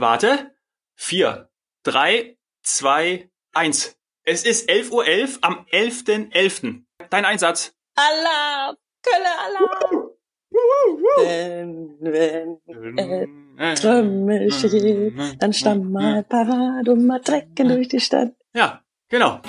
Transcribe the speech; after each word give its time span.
Warte. 0.00 0.54
Vier, 0.94 1.48
drei, 1.82 2.36
zwei, 2.62 3.30
eins. 3.52 3.98
Es 4.24 4.44
ist 4.44 4.68
11.11 4.68 4.90
Uhr 4.92 5.04
.11 5.04 5.38
am 5.42 5.66
11.11. 5.72 6.32
.11. 6.32 6.82
Dein 7.10 7.24
Einsatz. 7.24 7.74
Alarm! 7.94 8.76
Kölle 9.02 9.38
Alarm! 9.46 10.10
Denn 11.20 11.96
wenn 12.00 12.58
äh, 13.58 13.74
Trümmel 13.74 14.52
steht, 14.52 15.14
dann 15.40 15.52
stamm 15.52 15.92
mal 15.92 16.22
parat 16.24 16.88
und 16.88 17.06
mal 17.06 17.20
trecken 17.20 17.68
durch 17.68 17.88
die 17.88 18.00
Stadt. 18.00 18.32
Ja, 18.54 18.82
genau. 19.08 19.40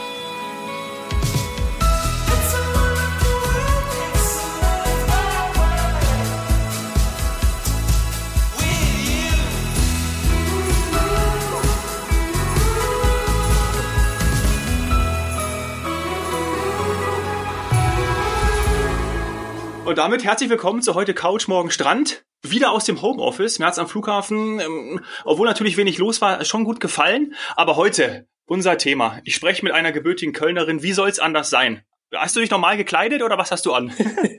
Und 19.90 19.98
damit 19.98 20.24
herzlich 20.24 20.52
willkommen 20.52 20.84
zu 20.84 20.94
heute 20.94 21.16
Couch, 21.16 21.48
morgen 21.48 21.72
Strand. 21.72 22.24
Wieder 22.44 22.74
aus 22.74 22.86
dem 22.86 23.02
Homeoffice, 23.02 23.58
März 23.58 23.80
am 23.80 23.88
Flughafen. 23.88 24.60
Ähm, 24.60 25.04
obwohl 25.26 25.48
natürlich 25.48 25.78
wenig 25.78 25.98
los 25.98 26.22
war, 26.22 26.46
schon 26.46 26.64
gut 26.64 26.80
gefallen. 26.80 27.34
Aber 27.56 27.76
heute 27.76 28.28
unser 28.46 28.78
Thema. 28.78 29.20
Ich 29.24 29.34
spreche 29.34 29.66
mit 29.66 29.74
einer 29.74 29.92
gebürtigen 29.92 30.32
Kölnerin. 30.32 30.84
Wie 30.84 30.94
soll's 30.94 31.18
anders 31.18 31.50
sein? 31.50 31.82
Hast 32.14 32.36
du 32.36 32.40
dich 32.40 32.52
normal 32.52 32.78
gekleidet 32.78 33.24
oder 33.24 33.40
was 33.40 33.50
hast 33.50 33.66
du 33.66 33.74
an? 33.74 33.92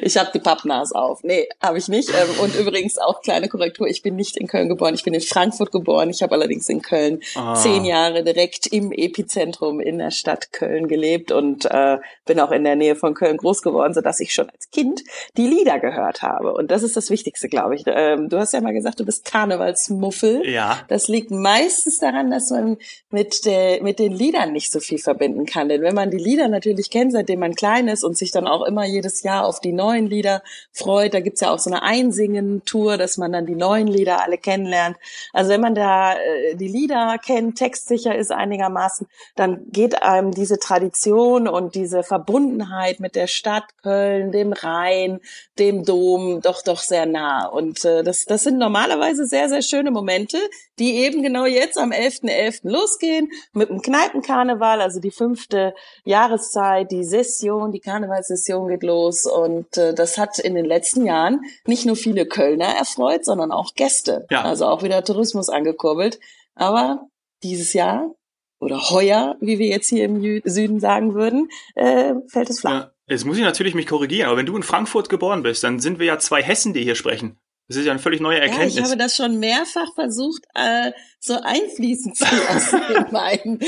Ich 0.00 0.16
habe 0.16 0.30
die 0.32 0.38
Pappnase 0.38 0.94
auf. 0.94 1.22
Nee, 1.22 1.48
habe 1.60 1.78
ich 1.78 1.88
nicht. 1.88 2.10
Ähm, 2.10 2.40
und 2.40 2.54
übrigens 2.56 2.98
auch 2.98 3.22
kleine 3.22 3.48
Korrektur, 3.48 3.86
ich 3.86 4.02
bin 4.02 4.16
nicht 4.16 4.36
in 4.36 4.46
Köln 4.46 4.68
geboren, 4.68 4.94
ich 4.94 5.04
bin 5.04 5.14
in 5.14 5.20
Frankfurt 5.20 5.72
geboren. 5.72 6.10
Ich 6.10 6.22
habe 6.22 6.34
allerdings 6.34 6.68
in 6.68 6.82
Köln 6.82 7.20
ah. 7.34 7.54
zehn 7.54 7.84
Jahre 7.84 8.22
direkt 8.24 8.66
im 8.66 8.92
Epizentrum 8.92 9.80
in 9.80 9.98
der 9.98 10.10
Stadt 10.10 10.52
Köln 10.52 10.88
gelebt 10.88 11.32
und 11.32 11.66
äh, 11.66 11.98
bin 12.26 12.40
auch 12.40 12.50
in 12.50 12.64
der 12.64 12.76
Nähe 12.76 12.96
von 12.96 13.14
Köln 13.14 13.36
groß 13.36 13.62
geworden, 13.62 13.94
sodass 13.94 14.20
ich 14.20 14.32
schon 14.32 14.48
als 14.50 14.70
Kind 14.70 15.02
die 15.36 15.46
Lieder 15.46 15.78
gehört 15.78 16.22
habe. 16.22 16.52
Und 16.54 16.70
das 16.70 16.82
ist 16.82 16.96
das 16.96 17.10
Wichtigste, 17.10 17.48
glaube 17.48 17.74
ich. 17.74 17.84
Ähm, 17.86 18.28
du 18.28 18.38
hast 18.38 18.52
ja 18.52 18.60
mal 18.60 18.72
gesagt, 18.72 19.00
du 19.00 19.04
bist 19.04 19.24
Karnevalsmuffel. 19.24 20.48
Ja. 20.48 20.78
Das 20.88 21.08
liegt 21.08 21.30
meistens 21.30 21.98
daran, 21.98 22.30
dass 22.30 22.50
man 22.50 22.76
mit, 23.10 23.44
der, 23.44 23.82
mit 23.82 23.98
den 23.98 24.12
Liedern 24.12 24.52
nicht 24.52 24.72
so 24.72 24.80
viel 24.80 24.98
verbinden 24.98 25.46
kann. 25.46 25.68
Denn 25.68 25.82
wenn 25.82 25.94
man 25.94 26.10
die 26.10 26.18
Lieder 26.18 26.48
natürlich 26.48 26.90
kennt, 26.90 27.12
seitdem 27.12 27.40
man 27.40 27.54
klein 27.54 27.88
ist 27.88 28.04
und 28.04 28.16
sich 28.16 28.30
dann 28.30 28.46
auch 28.46 28.64
immer 28.64 28.84
jedes 28.86 29.22
Jahr 29.22 29.46
auf 29.50 29.60
die 29.60 29.72
neuen 29.72 30.06
Lieder 30.06 30.42
freut. 30.72 31.12
Da 31.12 31.20
gibt's 31.20 31.40
ja 31.40 31.50
auch 31.50 31.58
so 31.58 31.70
eine 31.70 31.82
Einsingen-Tour, 31.82 32.96
dass 32.96 33.16
man 33.16 33.32
dann 33.32 33.46
die 33.46 33.56
neuen 33.56 33.88
Lieder 33.88 34.22
alle 34.22 34.38
kennenlernt. 34.38 34.96
Also 35.32 35.50
wenn 35.50 35.60
man 35.60 35.74
da 35.74 36.14
äh, 36.14 36.54
die 36.54 36.68
Lieder 36.68 37.18
kennt, 37.18 37.58
textsicher 37.58 38.14
ist 38.14 38.30
einigermaßen, 38.30 39.08
dann 39.34 39.64
geht 39.72 40.02
einem 40.02 40.30
diese 40.30 40.60
Tradition 40.60 41.48
und 41.48 41.74
diese 41.74 42.04
Verbundenheit 42.04 43.00
mit 43.00 43.16
der 43.16 43.26
Stadt 43.26 43.64
Köln, 43.82 44.30
dem 44.30 44.52
Rhein, 44.52 45.18
dem 45.58 45.84
Dom 45.84 46.40
doch 46.40 46.62
doch 46.62 46.78
sehr 46.78 47.06
nah. 47.06 47.46
Und 47.46 47.84
äh, 47.84 48.04
das, 48.04 48.24
das 48.24 48.44
sind 48.44 48.58
normalerweise 48.58 49.26
sehr, 49.26 49.48
sehr 49.48 49.62
schöne 49.62 49.90
Momente, 49.90 50.38
die 50.80 50.96
eben 50.96 51.22
genau 51.22 51.44
jetzt 51.44 51.78
am 51.78 51.92
11.11. 51.92 52.24
.11. 52.24 52.60
losgehen 52.68 53.30
mit 53.52 53.68
dem 53.68 53.82
Kneipenkarneval, 53.82 54.80
also 54.80 54.98
die 54.98 55.10
fünfte 55.10 55.74
Jahreszeit, 56.04 56.90
die 56.90 57.04
Session, 57.04 57.70
die 57.70 57.80
Karnevalssession 57.80 58.66
geht 58.68 58.82
los 58.82 59.26
und 59.26 59.76
äh, 59.76 59.94
das 59.94 60.18
hat 60.18 60.38
in 60.38 60.54
den 60.54 60.64
letzten 60.64 61.04
Jahren 61.04 61.42
nicht 61.66 61.86
nur 61.86 61.96
viele 61.96 62.26
Kölner 62.26 62.74
erfreut, 62.74 63.24
sondern 63.24 63.52
auch 63.52 63.74
Gäste. 63.74 64.26
Ja. 64.30 64.42
Also 64.42 64.66
auch 64.66 64.82
wieder 64.82 65.04
Tourismus 65.04 65.50
angekurbelt. 65.50 66.18
Aber 66.54 67.06
dieses 67.42 67.72
Jahr 67.74 68.14
oder 68.58 68.90
heuer, 68.90 69.36
wie 69.40 69.58
wir 69.58 69.66
jetzt 69.66 69.88
hier 69.88 70.04
im 70.04 70.42
Süden 70.44 70.80
sagen 70.80 71.14
würden, 71.14 71.48
äh, 71.74 72.14
fällt 72.28 72.50
es 72.50 72.60
flach. 72.60 72.72
Ja. 72.72 72.90
Jetzt 73.06 73.24
muss 73.24 73.36
ich 73.36 73.42
natürlich 73.42 73.74
mich 73.74 73.88
korrigieren, 73.88 74.28
aber 74.28 74.38
wenn 74.38 74.46
du 74.46 74.56
in 74.56 74.62
Frankfurt 74.62 75.08
geboren 75.08 75.42
bist, 75.42 75.64
dann 75.64 75.80
sind 75.80 75.98
wir 75.98 76.06
ja 76.06 76.18
zwei 76.20 76.42
Hessen, 76.44 76.74
die 76.74 76.84
hier 76.84 76.94
sprechen. 76.94 77.39
Das 77.70 77.76
ist 77.76 77.84
ja 77.84 77.92
eine 77.92 78.00
völlig 78.00 78.20
neue 78.20 78.40
Erkenntnis. 78.40 78.74
Ja, 78.74 78.82
ich 78.82 78.88
habe 78.88 78.98
das 78.98 79.14
schon 79.14 79.38
mehrfach 79.38 79.94
versucht, 79.94 80.42
äh, 80.56 80.90
so 81.20 81.40
einfließen 81.40 82.16
zu 82.16 82.24
lassen 82.24 82.82
in 82.96 83.06
meinen, 83.12 83.60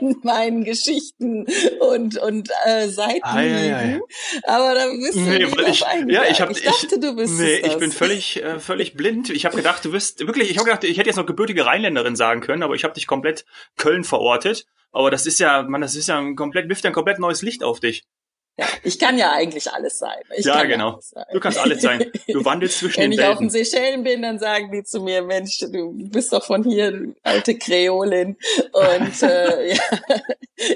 in 0.00 0.16
meinen 0.24 0.64
Geschichten 0.64 1.46
und, 1.78 2.18
und 2.18 2.50
äh, 2.64 2.88
Seiten. 2.88 3.20
Ah, 3.22 3.40
ja, 3.40 3.60
ja, 3.60 3.82
ja. 3.84 4.00
Aber 4.42 4.74
da 4.74 4.88
bist 4.88 5.14
du 5.14 5.20
nee, 5.20 5.38
nicht 5.38 5.56
ich, 5.56 5.84
ja, 6.08 6.24
ich, 6.28 6.40
hab, 6.40 6.50
ich 6.50 6.64
dachte, 6.64 6.96
ich, 6.96 7.00
du 7.00 7.14
bist 7.14 7.38
Nee, 7.38 7.58
ich 7.58 7.78
bin 7.78 7.92
völlig, 7.92 8.42
äh, 8.42 8.58
völlig 8.58 8.94
blind. 8.94 9.30
Ich 9.30 9.44
habe 9.44 9.54
gedacht, 9.54 9.84
du 9.84 9.92
bist 9.92 10.18
wirklich, 10.26 10.50
ich 10.50 10.58
habe 10.58 10.64
gedacht, 10.64 10.82
ich 10.82 10.98
hätte 10.98 11.08
jetzt 11.08 11.16
noch 11.16 11.26
gebürtige 11.26 11.64
Rheinländerin 11.64 12.16
sagen 12.16 12.40
können, 12.40 12.64
aber 12.64 12.74
ich 12.74 12.82
habe 12.82 12.94
dich 12.94 13.06
komplett 13.06 13.44
Köln 13.76 14.02
verortet. 14.02 14.66
Aber 14.90 15.12
das 15.12 15.26
ist 15.26 15.38
ja, 15.38 15.62
man, 15.62 15.80
das 15.80 15.94
ist 15.94 16.08
ja 16.08 16.18
ein 16.18 16.34
komplett, 16.34 16.68
wirft 16.68 16.82
ja 16.82 16.90
ein 16.90 16.94
komplett 16.94 17.20
neues 17.20 17.42
Licht 17.42 17.62
auf 17.62 17.78
dich. 17.78 18.02
Ja, 18.58 18.66
ich 18.82 18.98
kann 18.98 19.16
ja 19.16 19.30
eigentlich 19.30 19.70
alles 19.70 19.98
sein. 19.98 20.18
Ich 20.36 20.44
ja, 20.44 20.64
genau. 20.64 20.98
Sein. 21.00 21.24
Du 21.32 21.38
kannst 21.38 21.58
alles 21.58 21.80
sein. 21.80 22.10
Du 22.26 22.44
wandelst 22.44 22.78
zwischen 22.80 23.00
den 23.00 23.12
Wenn 23.12 23.18
ich 23.18 23.24
auf 23.24 23.38
den 23.38 23.50
Seychellen 23.50 24.02
bin, 24.02 24.22
dann 24.22 24.40
sagen 24.40 24.72
die 24.72 24.82
zu 24.82 25.00
mir, 25.00 25.22
Mensch, 25.22 25.60
du 25.60 25.92
bist 26.10 26.32
doch 26.32 26.44
von 26.44 26.64
hier, 26.64 27.14
alte 27.22 27.56
Kreolin. 27.56 28.36
Und 28.72 29.22
äh, 29.22 29.74
ja, 29.74 29.82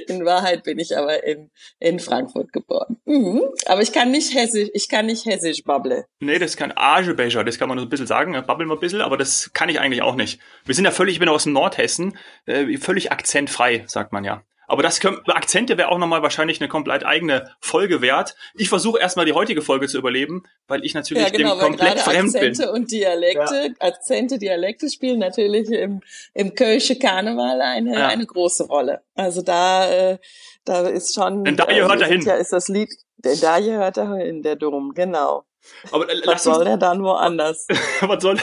in 0.06 0.24
Wahrheit 0.24 0.62
bin 0.62 0.78
ich 0.78 0.96
aber 0.96 1.24
in, 1.24 1.50
in 1.80 1.98
Frankfurt 1.98 2.52
geboren. 2.52 2.98
Mhm. 3.04 3.42
Aber 3.66 3.82
ich 3.82 3.92
kann 3.92 4.12
nicht 4.12 4.32
hessisch, 4.32 4.68
ich 4.74 4.88
kann 4.88 5.06
nicht 5.06 5.26
hessisch 5.26 5.64
babble. 5.64 6.06
Nee, 6.20 6.38
das 6.38 6.56
kann 6.56 6.70
Agebecher, 6.76 7.42
das 7.42 7.58
kann 7.58 7.68
man 7.68 7.78
so 7.78 7.84
ein 7.84 7.90
bisschen 7.90 8.06
sagen, 8.06 8.32
babbeln 8.46 8.68
wir 8.68 8.76
ein 8.76 8.80
bisschen, 8.80 9.00
aber 9.00 9.16
das 9.16 9.50
kann 9.54 9.68
ich 9.68 9.80
eigentlich 9.80 10.02
auch 10.02 10.14
nicht. 10.14 10.40
Wir 10.64 10.76
sind 10.76 10.84
ja 10.84 10.92
völlig, 10.92 11.14
ich 11.14 11.18
bin 11.18 11.28
aus 11.28 11.44
dem 11.44 11.52
Nordhessen, 11.52 12.16
äh, 12.46 12.76
völlig 12.78 13.10
akzentfrei, 13.10 13.82
sagt 13.88 14.12
man 14.12 14.22
ja. 14.22 14.44
Aber 14.72 14.82
das 14.82 15.00
können, 15.00 15.20
Akzente 15.26 15.76
wäre 15.76 15.90
auch 15.90 15.98
nochmal 15.98 16.22
wahrscheinlich 16.22 16.58
eine 16.58 16.66
komplett 16.66 17.04
eigene 17.04 17.50
Folge 17.60 18.00
wert. 18.00 18.36
Ich 18.54 18.70
versuche 18.70 18.98
erstmal 18.98 19.26
die 19.26 19.34
heutige 19.34 19.60
Folge 19.60 19.86
zu 19.86 19.98
überleben, 19.98 20.44
weil 20.66 20.82
ich 20.82 20.94
natürlich 20.94 21.24
ja, 21.24 21.28
genau, 21.28 21.56
dem 21.56 21.60
komplett 21.60 22.00
fremd 22.00 22.34
Akzente 22.34 22.62
bin. 22.62 22.68
und 22.70 22.90
Dialekte, 22.90 23.54
ja. 23.54 23.86
Akzente, 23.86 24.38
Dialekte 24.38 24.88
spielen 24.88 25.18
natürlich 25.18 25.70
im, 25.70 26.00
im 26.32 26.54
Kölsche 26.54 26.98
Karneval 26.98 27.60
eine, 27.60 27.92
ja. 27.92 28.06
eine 28.06 28.24
große 28.24 28.64
Rolle. 28.64 29.02
Also 29.14 29.42
da, 29.42 29.90
äh, 29.90 30.18
da 30.64 30.88
ist 30.88 31.14
schon. 31.14 31.44
Denn 31.44 31.56
da 31.56 31.66
gehört 31.66 32.00
äh, 32.00 32.06
hin. 32.06 32.22
Ja, 32.22 32.36
ist 32.36 32.54
das 32.54 32.68
Lied, 32.68 32.88
denn 33.18 33.38
da 33.42 33.60
gehört 33.60 33.98
er 33.98 34.16
hin, 34.16 34.42
der 34.42 34.56
Dom, 34.56 34.94
genau. 34.94 35.44
Aber 35.90 36.08
äh, 36.08 36.22
was 36.24 36.44
soll 36.44 36.56
uns, 36.56 36.64
der 36.64 36.78
dann 36.78 37.02
woanders? 37.02 37.66
was 38.00 38.22
soll 38.22 38.38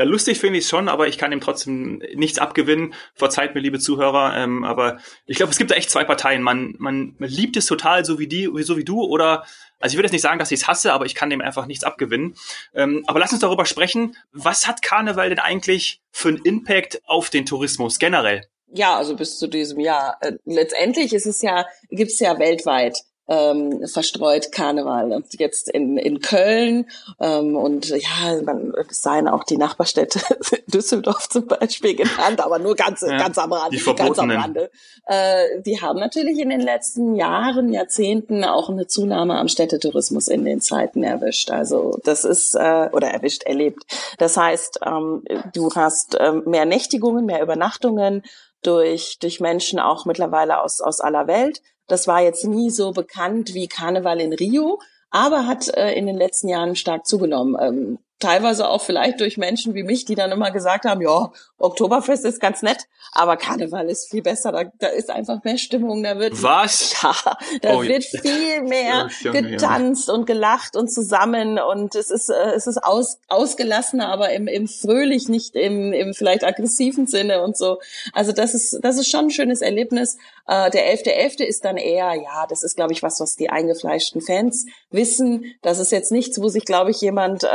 ja, 0.00 0.06
lustig 0.06 0.40
finde 0.40 0.58
ich 0.58 0.66
schon, 0.66 0.88
aber 0.88 1.08
ich 1.08 1.18
kann 1.18 1.30
ihm 1.30 1.42
trotzdem 1.42 2.02
nichts 2.14 2.38
abgewinnen. 2.38 2.94
Verzeiht 3.12 3.54
mir, 3.54 3.60
liebe 3.60 3.78
Zuhörer. 3.78 4.34
Ähm, 4.34 4.64
aber 4.64 4.96
ich 5.26 5.36
glaube, 5.36 5.52
es 5.52 5.58
gibt 5.58 5.70
da 5.70 5.74
echt 5.74 5.90
zwei 5.90 6.04
Parteien. 6.04 6.40
Man, 6.40 6.74
man, 6.78 7.16
liebt 7.18 7.58
es 7.58 7.66
total, 7.66 8.06
so 8.06 8.18
wie 8.18 8.26
die, 8.26 8.48
so 8.62 8.78
wie 8.78 8.84
du, 8.84 9.02
oder 9.02 9.44
also 9.78 9.92
ich 9.92 9.98
würde 9.98 10.06
jetzt 10.06 10.12
nicht 10.12 10.22
sagen, 10.22 10.38
dass 10.38 10.52
ich 10.52 10.60
es 10.60 10.68
hasse, 10.68 10.94
aber 10.94 11.04
ich 11.04 11.14
kann 11.14 11.28
dem 11.28 11.42
einfach 11.42 11.66
nichts 11.66 11.84
abgewinnen. 11.84 12.34
Ähm, 12.72 13.04
aber 13.08 13.20
lass 13.20 13.32
uns 13.32 13.42
darüber 13.42 13.66
sprechen. 13.66 14.16
Was 14.32 14.66
hat 14.66 14.80
Karneval 14.80 15.28
denn 15.28 15.38
eigentlich 15.38 16.00
für 16.10 16.28
einen 16.28 16.38
Impact 16.44 17.02
auf 17.04 17.28
den 17.28 17.44
Tourismus 17.44 17.98
generell? 17.98 18.46
Ja, 18.72 18.96
also 18.96 19.16
bis 19.16 19.38
zu 19.38 19.48
diesem 19.48 19.80
Jahr. 19.80 20.16
Äh, 20.22 20.32
letztendlich 20.46 21.12
ist 21.12 21.26
es 21.26 21.42
ja, 21.42 21.66
gibt 21.90 22.12
es 22.12 22.20
ja 22.20 22.38
weltweit 22.38 23.02
ähm, 23.30 23.86
verstreut 23.86 24.50
Karneval. 24.50 25.12
Und 25.12 25.38
jetzt 25.38 25.70
in, 25.70 25.96
in 25.96 26.20
Köln 26.20 26.86
ähm, 27.20 27.56
und 27.56 27.88
ja, 27.88 28.42
man, 28.44 28.74
es 28.90 29.02
seien 29.02 29.28
auch 29.28 29.44
die 29.44 29.56
Nachbarstädte 29.56 30.20
Düsseldorf 30.66 31.28
zum 31.28 31.46
Beispiel 31.46 31.94
genannt, 31.94 32.40
aber 32.40 32.58
nur 32.58 32.74
ganz, 32.74 33.02
ja, 33.02 33.16
ganz 33.16 33.38
am 33.38 33.52
Rande. 33.52 33.76
Die 33.76 33.94
ganz 33.94 34.18
am 34.18 34.30
Rande. 34.30 34.70
Äh, 35.06 35.62
die 35.64 35.80
haben 35.80 36.00
natürlich 36.00 36.40
in 36.40 36.50
den 36.50 36.60
letzten 36.60 37.14
Jahren, 37.14 37.72
Jahrzehnten 37.72 38.44
auch 38.44 38.68
eine 38.68 38.88
Zunahme 38.88 39.38
am 39.38 39.46
Städtetourismus 39.46 40.26
in 40.26 40.44
den 40.44 40.60
Zeiten 40.60 41.04
erwischt. 41.04 41.52
Also 41.52 41.98
das 42.02 42.24
ist, 42.24 42.56
äh, 42.56 42.88
oder 42.92 43.08
erwischt, 43.08 43.44
erlebt. 43.44 43.84
Das 44.18 44.36
heißt, 44.36 44.80
ähm, 44.84 45.22
du 45.54 45.70
hast 45.76 46.16
ähm, 46.18 46.42
mehr 46.46 46.64
Nächtigungen, 46.64 47.26
mehr 47.26 47.42
Übernachtungen, 47.42 48.24
durch, 48.62 49.18
durch 49.20 49.40
Menschen 49.40 49.78
auch 49.78 50.04
mittlerweile 50.04 50.60
aus, 50.60 50.80
aus 50.80 51.00
aller 51.00 51.26
Welt. 51.26 51.62
Das 51.90 52.06
war 52.06 52.22
jetzt 52.22 52.44
nie 52.44 52.70
so 52.70 52.92
bekannt 52.92 53.52
wie 53.52 53.66
Karneval 53.66 54.20
in 54.20 54.32
Rio, 54.32 54.78
aber 55.10 55.46
hat 55.46 55.68
äh, 55.74 55.92
in 55.94 56.06
den 56.06 56.16
letzten 56.16 56.48
Jahren 56.48 56.76
stark 56.76 57.04
zugenommen. 57.04 57.56
Ähm, 57.60 57.98
teilweise 58.20 58.68
auch 58.68 58.82
vielleicht 58.82 59.20
durch 59.20 59.36
Menschen 59.38 59.74
wie 59.74 59.82
mich, 59.82 60.04
die 60.04 60.14
dann 60.14 60.30
immer 60.30 60.50
gesagt 60.50 60.84
haben, 60.84 61.00
ja, 61.00 61.32
Oktoberfest 61.58 62.24
ist 62.24 62.40
ganz 62.40 62.62
nett, 62.62 62.86
aber 63.12 63.36
Karneval 63.36 63.88
ist 63.88 64.10
viel 64.10 64.22
besser, 64.22 64.52
da, 64.52 64.64
da 64.78 64.86
ist 64.88 65.10
einfach 65.10 65.42
mehr 65.42 65.58
Stimmung, 65.58 66.02
da 66.02 66.18
wird 66.18 66.42
Was? 66.42 66.94
Ja, 67.02 67.14
da 67.62 67.76
oh, 67.76 67.82
wird 67.82 68.04
viel 68.04 68.62
mehr 68.62 69.08
getanzt 69.22 70.10
und 70.10 70.26
gelacht 70.26 70.76
und 70.76 70.92
zusammen 70.92 71.58
und 71.58 71.94
es 71.94 72.10
ist 72.10 72.28
äh, 72.28 72.50
es 72.54 72.66
ist 72.66 72.82
aus, 72.84 73.18
ausgelassener, 73.28 74.08
aber 74.08 74.30
im, 74.30 74.46
im 74.46 74.68
fröhlich, 74.68 75.28
nicht 75.28 75.54
im, 75.56 75.92
im 75.92 76.12
vielleicht 76.12 76.44
aggressiven 76.44 77.06
Sinne 77.06 77.42
und 77.42 77.56
so. 77.56 77.78
Also 78.12 78.32
das 78.32 78.54
ist 78.54 78.80
das 78.82 78.98
ist 78.98 79.10
schon 79.10 79.26
ein 79.26 79.30
schönes 79.30 79.62
Erlebnis. 79.62 80.18
Äh, 80.46 80.70
der 80.70 80.94
11.11. 80.94 81.38
.11. 81.38 81.44
ist 81.44 81.64
dann 81.64 81.76
eher, 81.76 82.14
ja, 82.14 82.46
das 82.48 82.62
ist 82.62 82.76
glaube 82.76 82.92
ich 82.92 83.02
was, 83.02 83.20
was 83.20 83.36
die 83.36 83.48
eingefleischten 83.48 84.20
Fans 84.20 84.66
wissen. 84.90 85.44
Das 85.62 85.78
ist 85.78 85.92
jetzt 85.92 86.12
nichts, 86.12 86.40
wo 86.40 86.48
sich 86.48 86.64
glaube 86.64 86.90
ich 86.90 87.00
jemand 87.00 87.44
äh, 87.44 87.46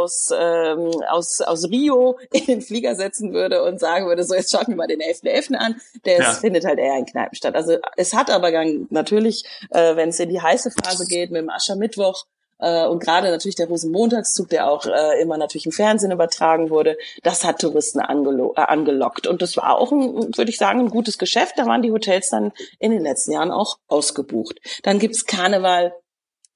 aus, 0.00 0.30
ähm, 0.36 0.90
aus, 1.08 1.40
aus 1.40 1.68
Rio 1.68 2.18
in 2.32 2.46
den 2.46 2.62
Flieger 2.62 2.94
setzen 2.94 3.32
würde 3.32 3.62
und 3.62 3.80
sagen 3.80 4.06
würde, 4.06 4.24
so 4.24 4.34
jetzt 4.34 4.50
schaut 4.50 4.68
mir 4.68 4.76
mal 4.76 4.86
den 4.86 5.00
11.11. 5.00 5.50
.11. 5.50 5.54
an, 5.54 5.80
der 6.04 6.18
ja. 6.18 6.32
findet 6.32 6.64
halt 6.64 6.78
eher 6.78 6.96
in 6.96 7.06
Kneipen 7.06 7.34
statt. 7.34 7.54
Also 7.54 7.78
es 7.96 8.14
hat 8.14 8.30
aber 8.30 8.50
natürlich, 8.90 9.44
äh, 9.70 9.96
wenn 9.96 10.10
es 10.10 10.20
in 10.20 10.28
die 10.28 10.40
heiße 10.40 10.70
Phase 10.70 11.06
geht, 11.06 11.30
mit 11.30 11.42
dem 11.42 11.50
Aschermittwoch, 11.50 12.24
äh, 12.60 12.86
und 12.86 13.02
gerade 13.02 13.30
natürlich 13.30 13.56
der 13.56 13.68
Rosenmontagszug, 13.68 14.48
der 14.48 14.70
auch 14.70 14.86
äh, 14.86 15.20
immer 15.20 15.38
natürlich 15.38 15.66
im 15.66 15.72
Fernsehen 15.72 16.12
übertragen 16.12 16.70
wurde, 16.70 16.96
das 17.22 17.44
hat 17.44 17.60
Touristen 17.60 18.00
angelo 18.00 18.54
äh, 18.56 18.60
angelockt. 18.60 19.26
Und 19.26 19.42
das 19.42 19.56
war 19.56 19.78
auch, 19.78 19.92
ein, 19.92 20.36
würde 20.36 20.50
ich 20.50 20.58
sagen, 20.58 20.80
ein 20.80 20.90
gutes 20.90 21.18
Geschäft. 21.18 21.54
Da 21.56 21.66
waren 21.66 21.82
die 21.82 21.90
Hotels 21.90 22.28
dann 22.28 22.52
in 22.78 22.92
den 22.92 23.02
letzten 23.02 23.32
Jahren 23.32 23.50
auch 23.50 23.78
ausgebucht. 23.88 24.60
Dann 24.82 24.98
gibt's 24.98 25.26
Karneval 25.26 25.94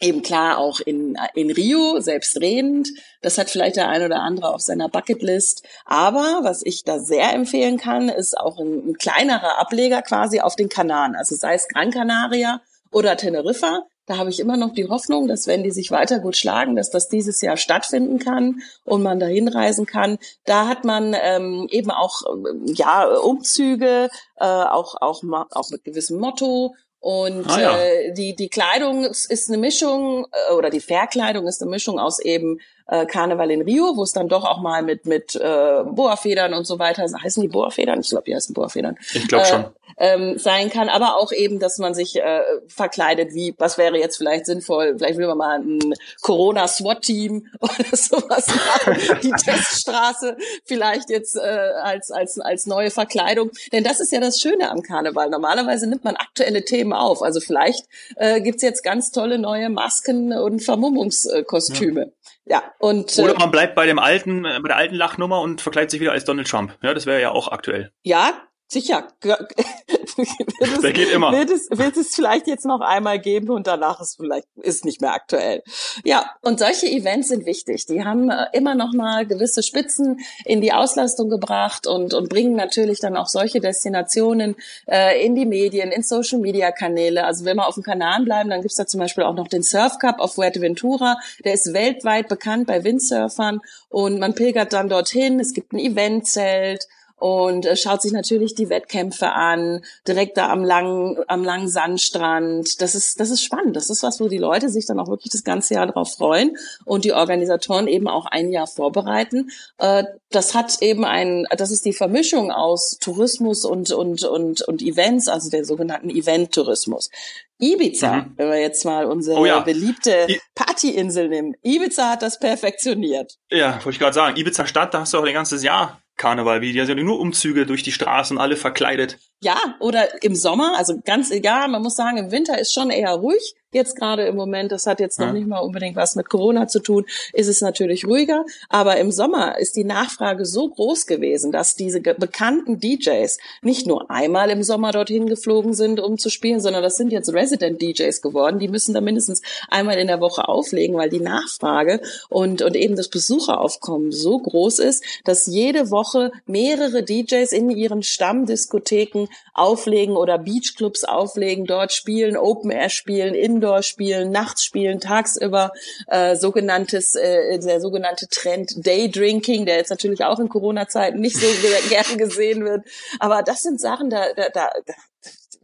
eben 0.00 0.23
klar 0.23 0.58
auch 0.58 0.81
in, 0.81 1.17
in 1.35 1.50
Rio, 1.50 2.00
selbstredend. 2.00 2.88
Das 3.23 3.38
hat 3.38 3.50
vielleicht 3.50 3.76
der 3.76 3.88
ein 3.88 4.02
oder 4.02 4.20
andere 4.20 4.52
auf 4.52 4.61
seiner 4.61 4.88
Bucketlist. 4.88 5.67
Aber 5.85 6.41
was 6.43 6.62
ich 6.64 6.85
da 6.85 6.99
sehr 6.99 7.32
empfehlen 7.32 7.79
kann, 7.79 8.08
ist 8.08 8.37
auch 8.37 8.58
ein, 8.58 8.91
ein 8.91 8.99
kleinerer 8.99 9.58
Ableger 9.58 10.02
quasi 10.02 10.41
auf 10.41 10.56
den 10.56 10.69
Kanaren. 10.69 11.14
Also 11.14 11.35
sei 11.35 11.55
es 11.55 11.69
Gran 11.69 11.91
Canaria 11.91 12.61
oder 12.91 13.17
Teneriffa. 13.17 13.87
Da 14.06 14.19
habe 14.19 14.29
ich 14.29 14.38
immer 14.38 14.58
noch 14.58 14.75
die 14.75 14.88
Hoffnung, 14.88 15.29
dass 15.29 15.46
wenn 15.46 15.62
die 15.62 15.70
sich 15.70 15.91
weiter 15.91 16.19
gut 16.19 16.37
schlagen, 16.37 16.76
dass 16.76 16.91
das 16.91 17.08
dieses 17.08 17.41
Jahr 17.41 17.56
stattfinden 17.56 18.19
kann 18.19 18.61
und 18.85 19.02
man 19.02 19.19
dahin 19.19 19.49
reisen 19.49 19.87
kann. 19.87 20.19
Da 20.44 20.69
hat 20.69 20.85
man 20.85 21.17
ähm, 21.19 21.67
eben 21.70 21.91
auch 21.91 22.20
ja 22.67 23.06
Umzüge, 23.06 24.11
äh, 24.37 24.44
auch 24.44 25.00
auch 25.00 25.23
auch 25.25 25.70
mit 25.70 25.85
gewissem 25.85 26.19
Motto 26.20 26.75
und 27.04 27.46
ah, 27.50 27.60
ja. 27.60 27.76
äh, 27.76 28.14
die 28.14 28.34
die 28.34 28.48
Kleidung 28.48 29.04
ist 29.04 29.50
eine 29.50 29.58
Mischung 29.58 30.26
äh, 30.48 30.54
oder 30.54 30.70
die 30.70 30.80
Verkleidung 30.80 31.46
ist 31.46 31.60
eine 31.60 31.70
Mischung 31.70 31.98
aus 31.98 32.18
eben 32.18 32.60
äh, 32.86 33.06
Karneval 33.06 33.50
in 33.50 33.62
Rio, 33.62 33.96
wo 33.96 34.02
es 34.02 34.12
dann 34.12 34.28
doch 34.28 34.44
auch 34.44 34.60
mal 34.60 34.82
mit 34.82 35.06
mit 35.06 35.34
äh, 35.36 35.82
Boafedern 35.84 36.54
und 36.54 36.66
so 36.66 36.78
weiter 36.78 37.02
heißen 37.02 37.42
die 37.42 37.48
Boafedern, 37.48 38.00
ich 38.00 38.10
glaube, 38.10 38.25
die 38.26 38.34
heißen 38.34 38.54
Boafedern. 38.54 38.96
Ich 39.14 39.28
glaube 39.28 39.46
schon. 39.46 39.60
Äh, 39.62 39.70
ähm, 39.96 40.38
sein 40.38 40.70
kann, 40.70 40.88
aber 40.88 41.16
auch 41.16 41.32
eben, 41.32 41.58
dass 41.58 41.78
man 41.78 41.94
sich 41.94 42.16
äh, 42.16 42.40
verkleidet, 42.66 43.34
wie, 43.34 43.54
was 43.58 43.78
wäre 43.78 43.98
jetzt 43.98 44.16
vielleicht 44.16 44.46
sinnvoll, 44.46 44.96
vielleicht 44.98 45.19
will 45.19 45.26
man 45.26 45.38
mal 45.38 45.58
ein 45.60 45.94
Corona-SWAT-Team 46.22 47.46
oder 47.60 47.96
sowas 47.96 48.46
machen, 48.48 49.20
die 49.22 49.31
Teststraße 49.44 50.36
vielleicht 50.64 51.10
jetzt 51.10 51.36
äh, 51.36 51.40
als, 51.40 52.10
als, 52.10 52.38
als 52.38 52.66
neue 52.66 52.90
Verkleidung. 52.90 53.50
Denn 53.72 53.84
das 53.84 54.00
ist 54.00 54.12
ja 54.12 54.20
das 54.20 54.40
Schöne 54.40 54.70
am 54.70 54.82
Karneval. 54.82 55.31
Normalerweise 55.31 55.86
nimmt 55.86 56.04
man 56.04 56.16
aktuelle 56.16 56.64
Themen 56.64 56.92
auf. 56.92 57.22
Also 57.22 57.40
vielleicht 57.40 57.86
äh, 58.16 58.40
gibt's 58.40 58.62
jetzt 58.62 58.82
ganz 58.82 59.12
tolle 59.12 59.38
neue 59.38 59.70
Masken 59.70 60.32
und 60.32 60.60
Vermummungskostüme. 60.62 62.00
Ja. 62.00 62.12
Ja, 62.46 62.62
und 62.78 63.18
oder 63.18 63.34
äh, 63.34 63.38
man 63.38 63.50
bleibt 63.50 63.74
bei 63.74 63.86
dem 63.86 63.98
alten, 63.98 64.44
äh, 64.44 64.60
bei 64.60 64.68
der 64.68 64.76
alten 64.76 64.94
Lachnummer 64.94 65.40
und 65.40 65.60
verkleidet 65.60 65.90
sich 65.90 66.00
wieder 66.00 66.12
als 66.12 66.24
Donald 66.24 66.48
Trump. 66.48 66.76
Ja, 66.82 66.94
das 66.94 67.06
wäre 67.06 67.20
ja 67.20 67.30
auch 67.30 67.48
aktuell. 67.48 67.92
Ja, 68.02 68.32
Sicher. 68.66 69.08
es, 69.22 70.81
Der 70.81 70.93
geht 70.93 71.12
immer. 71.12 71.32
Wird 71.32 71.50
es, 71.50 71.69
wird 71.70 71.96
es 71.96 72.14
vielleicht 72.14 72.46
jetzt 72.46 72.64
noch 72.64 72.81
einmal 72.81 73.19
geben 73.19 73.50
und 73.50 73.66
danach 73.66 74.00
ist 74.00 74.16
vielleicht 74.16 74.49
ist 74.56 74.84
nicht 74.84 75.00
mehr 75.00 75.12
aktuell. 75.12 75.62
Ja, 76.02 76.31
und 76.40 76.58
solche 76.58 76.87
Events 76.87 77.28
sind 77.28 77.46
wichtig. 77.46 77.87
Die 77.87 78.05
haben 78.05 78.31
äh, 78.31 78.46
immer 78.52 78.75
noch 78.75 78.93
mal 78.93 79.26
gewisse 79.26 79.62
Spitzen 79.62 80.20
in 80.44 80.61
die 80.61 80.72
Auslastung 80.72 81.28
gebracht 81.28 81.87
und 81.87 82.14
und 82.14 82.28
bringen 82.28 82.56
natürlich 82.56 83.00
dann 83.00 83.16
auch 83.16 83.28
solche 83.28 83.61
Destinationen 83.61 84.56
äh, 84.87 85.25
in 85.25 85.34
die 85.34 85.46
Medien, 85.46 85.93
in 85.93 86.02
Social 86.02 86.38
Media 86.38 86.72
Kanäle. 86.72 87.25
Also 87.25 87.44
wenn 87.44 87.56
wir 87.56 87.69
auf 87.69 87.75
dem 87.75 87.82
Kanal 87.82 88.25
bleiben, 88.25 88.50
dann 88.50 88.62
gibt's 88.62 88.76
da 88.76 88.87
zum 88.87 89.00
Beispiel 89.00 89.25
auch 89.25 89.34
noch 89.34 89.49
den 89.49 89.62
Surf 89.62 89.99
Cup 89.99 90.20
auf 90.20 90.34
Fuerteventura. 90.34 91.19
Der 91.44 91.55
ist 91.55 91.75
weltweit 91.75 92.28
bekannt 92.28 92.67
bei 92.67 92.82
Windsurfern 92.82 93.60
und 93.88 94.19
man 94.19 94.34
pilgert 94.34 94.72
dann 94.72 94.88
dorthin. 94.88 95.38
Es 95.38 95.52
gibt 95.52 95.72
ein 95.72 95.78
Eventzelt 95.78 96.88
und 97.16 97.64
äh, 97.64 97.76
schaut 97.76 98.02
sich 98.02 98.12
natürlich 98.12 98.55
die 98.55 98.69
Wettkämpfe 98.69 99.32
an, 99.32 99.84
direkt 100.06 100.37
da 100.37 100.50
am 100.50 100.64
langen, 100.64 101.19
am 101.28 101.44
langen 101.44 101.69
Sandstrand. 101.69 102.81
Das 102.81 102.94
ist, 102.94 103.20
das 103.20 103.31
ist 103.31 103.43
spannend. 103.43 103.76
Das 103.76 103.90
ist 103.90 104.02
was, 104.02 104.20
wo 104.20 104.28
die 104.28 104.38
Leute 104.38 104.69
sich 104.69 104.87
dann 104.87 104.99
auch 104.99 105.08
wirklich 105.08 105.32
das 105.32 105.44
ganze 105.44 105.75
Jahr 105.75 105.87
drauf 105.87 106.14
freuen 106.14 106.56
und 106.84 107.05
die 107.05 107.12
Organisatoren 107.12 107.87
eben 107.87 108.08
auch 108.08 108.26
ein 108.26 108.50
Jahr 108.50 108.66
vorbereiten. 108.66 109.50
Äh, 109.78 110.05
das 110.31 110.55
hat 110.55 110.82
eben 110.82 111.05
ein, 111.05 111.46
das 111.56 111.70
ist 111.70 111.84
die 111.84 111.93
Vermischung 111.93 112.50
aus 112.50 112.99
Tourismus 113.00 113.64
und, 113.64 113.93
und, 113.93 114.25
und, 114.25 114.62
und 114.62 114.82
Events, 114.82 115.28
also 115.28 115.50
der 115.50 115.64
sogenannten 115.64 116.10
Event-Tourismus. 116.10 117.10
Ibiza, 117.58 118.17
mhm. 118.17 118.32
wenn 118.37 118.50
wir 118.50 118.60
jetzt 118.60 118.84
mal 118.84 119.06
unsere 119.06 119.38
oh 119.38 119.46
ja. 119.46 119.60
beliebte 119.60 120.26
Partyinsel 120.55 121.28
nehmen. 121.28 121.55
Ibiza 121.62 122.10
hat 122.10 122.22
das 122.22 122.38
perfektioniert. 122.38 123.38
Ja, 123.50 123.75
wollte 123.76 123.90
ich 123.90 123.99
gerade 123.99 124.14
sagen. 124.14 124.37
Ibiza 124.37 124.67
Stadt, 124.67 124.93
da 124.93 125.00
hast 125.00 125.14
du 125.14 125.19
auch 125.19 125.25
ein 125.25 125.32
ganzes 125.32 125.62
Jahr 125.62 126.00
Karneval, 126.16 126.61
wie 126.61 126.72
die 126.72 126.84
sind 126.84 127.02
nur 127.02 127.19
Umzüge 127.19 127.66
durch 127.66 127.82
die 127.82 127.93
Straßen, 127.93 128.38
alle 128.38 128.56
verkleidet. 128.56 129.19
Ja, 129.44 129.76
oder 129.79 130.23
im 130.25 130.35
Sommer, 130.35 130.73
also 130.79 130.99
ganz 131.05 131.31
egal, 131.31 131.69
man 131.69 131.82
muss 131.82 131.96
sagen, 131.96 132.17
im 132.17 132.31
Winter 132.31 132.58
ist 132.58 132.73
schon 132.73 132.88
eher 132.88 133.12
ruhig. 133.12 133.55
Jetzt 133.75 133.96
gerade 133.96 134.25
im 134.26 134.37
Moment, 134.37 134.70
das 134.70 134.87
hat 134.87 135.00
jetzt 135.00 135.19
noch 135.19 135.26
ja. 135.26 135.32
nicht 135.32 135.49
mal 135.49 135.58
unbedingt 135.58 135.96
was 135.96 136.14
mit 136.14 136.31
Corona 136.31 136.69
zu 136.69 136.79
tun, 136.79 137.06
ist 137.32 137.49
es 137.49 137.61
natürlich 137.61 138.06
ruhiger. 138.06 138.44
Aber 138.69 138.99
im 138.99 139.11
Sommer 139.11 139.58
ist 139.58 139.75
die 139.75 139.82
Nachfrage 139.82 140.46
so 140.46 140.69
groß 140.69 141.06
gewesen, 141.06 141.50
dass 141.50 141.75
diese 141.75 142.00
bekannten 142.00 142.79
DJs 142.79 143.37
nicht 143.62 143.88
nur 143.88 144.12
einmal 144.12 144.49
im 144.50 144.62
Sommer 144.62 144.93
dorthin 144.93 145.26
geflogen 145.26 145.75
sind, 145.75 145.99
um 145.99 146.19
zu 146.19 146.31
spielen, 146.31 146.61
sondern 146.61 146.85
das 146.85 146.96
sind 146.96 147.11
jetzt 147.11 147.35
Resident 147.35 147.82
DJs 147.82 148.23
geworden. 148.23 148.61
Die 148.61 148.69
müssen 148.69 148.94
da 148.94 149.00
mindestens 149.00 149.43
einmal 149.69 149.99
in 149.99 150.06
der 150.06 150.20
Woche 150.20 150.46
auflegen, 150.46 150.96
weil 150.96 151.11
die 151.11 151.19
Nachfrage 151.19 152.00
und, 152.29 152.62
und 152.62 152.76
eben 152.76 152.94
das 152.94 153.08
Besucheraufkommen 153.08 154.12
so 154.12 154.38
groß 154.38 154.79
ist, 154.79 155.05
dass 155.25 155.49
jede 155.49 155.91
Woche 155.91 156.31
mehrere 156.46 157.02
DJs 157.02 157.50
in 157.50 157.70
ihren 157.70 158.05
Stammdiskotheken 158.05 159.26
auflegen 159.52 160.16
oder 160.16 160.38
Beachclubs 160.38 161.04
auflegen, 161.04 161.64
dort 161.64 161.92
spielen, 161.92 162.36
Open 162.36 162.70
Air 162.70 162.90
spielen, 162.90 163.34
Indoor 163.34 163.82
spielen, 163.82 164.31
nachts 164.31 164.64
spielen, 164.64 165.00
tagsüber 165.00 165.72
äh, 166.08 166.36
sogenanntes, 166.36 167.14
äh, 167.14 167.58
der 167.58 167.81
sogenannte 167.81 168.28
Trend 168.28 168.86
Daydrinking, 168.86 169.66
der 169.66 169.76
jetzt 169.76 169.90
natürlich 169.90 170.25
auch 170.25 170.38
in 170.38 170.48
Corona-Zeiten 170.48 171.20
nicht 171.20 171.36
so 171.36 171.46
gern 171.88 172.19
gesehen 172.19 172.64
wird. 172.64 172.84
Aber 173.19 173.42
das 173.42 173.62
sind 173.62 173.81
Sachen, 173.81 174.10
da, 174.10 174.32
da, 174.34 174.48
da 174.52 174.70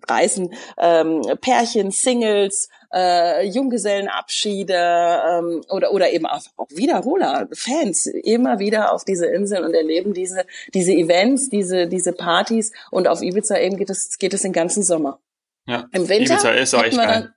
reisen 0.09 0.55
ähm, 0.79 1.23
Pärchen, 1.41 1.91
Singles, 1.91 2.69
äh, 2.93 3.47
Junggesellenabschiede 3.47 4.75
ähm, 4.75 5.63
oder 5.71 5.93
oder 5.93 6.13
eben 6.13 6.27
auch, 6.27 6.43
auch 6.57 6.69
Wiederholer, 6.71 7.49
Fans 7.53 8.07
immer 8.07 8.59
wieder 8.59 8.93
auf 8.93 9.05
diese 9.05 9.27
Inseln 9.27 9.65
und 9.65 9.75
erleben 9.75 10.15
diese 10.15 10.45
diese 10.75 10.93
Events, 10.93 11.49
diese 11.49 11.87
diese 11.87 12.13
Partys 12.13 12.73
und 12.91 13.09
auf 13.09 13.23
Ibiza 13.23 13.59
eben 13.59 13.77
geht 13.77 13.91
es 13.91 14.19
geht 14.19 14.35
es 14.35 14.43
den 14.43 14.53
ganzen 14.53 14.83
Sommer. 14.83 15.21
Ja, 15.67 15.89
Im 15.93 16.09
Winter 16.09 16.35
Ibiza 16.35 16.51
ist 16.51 16.75
auch 16.75 16.85
echt 16.85 16.97
geil. 16.97 17.33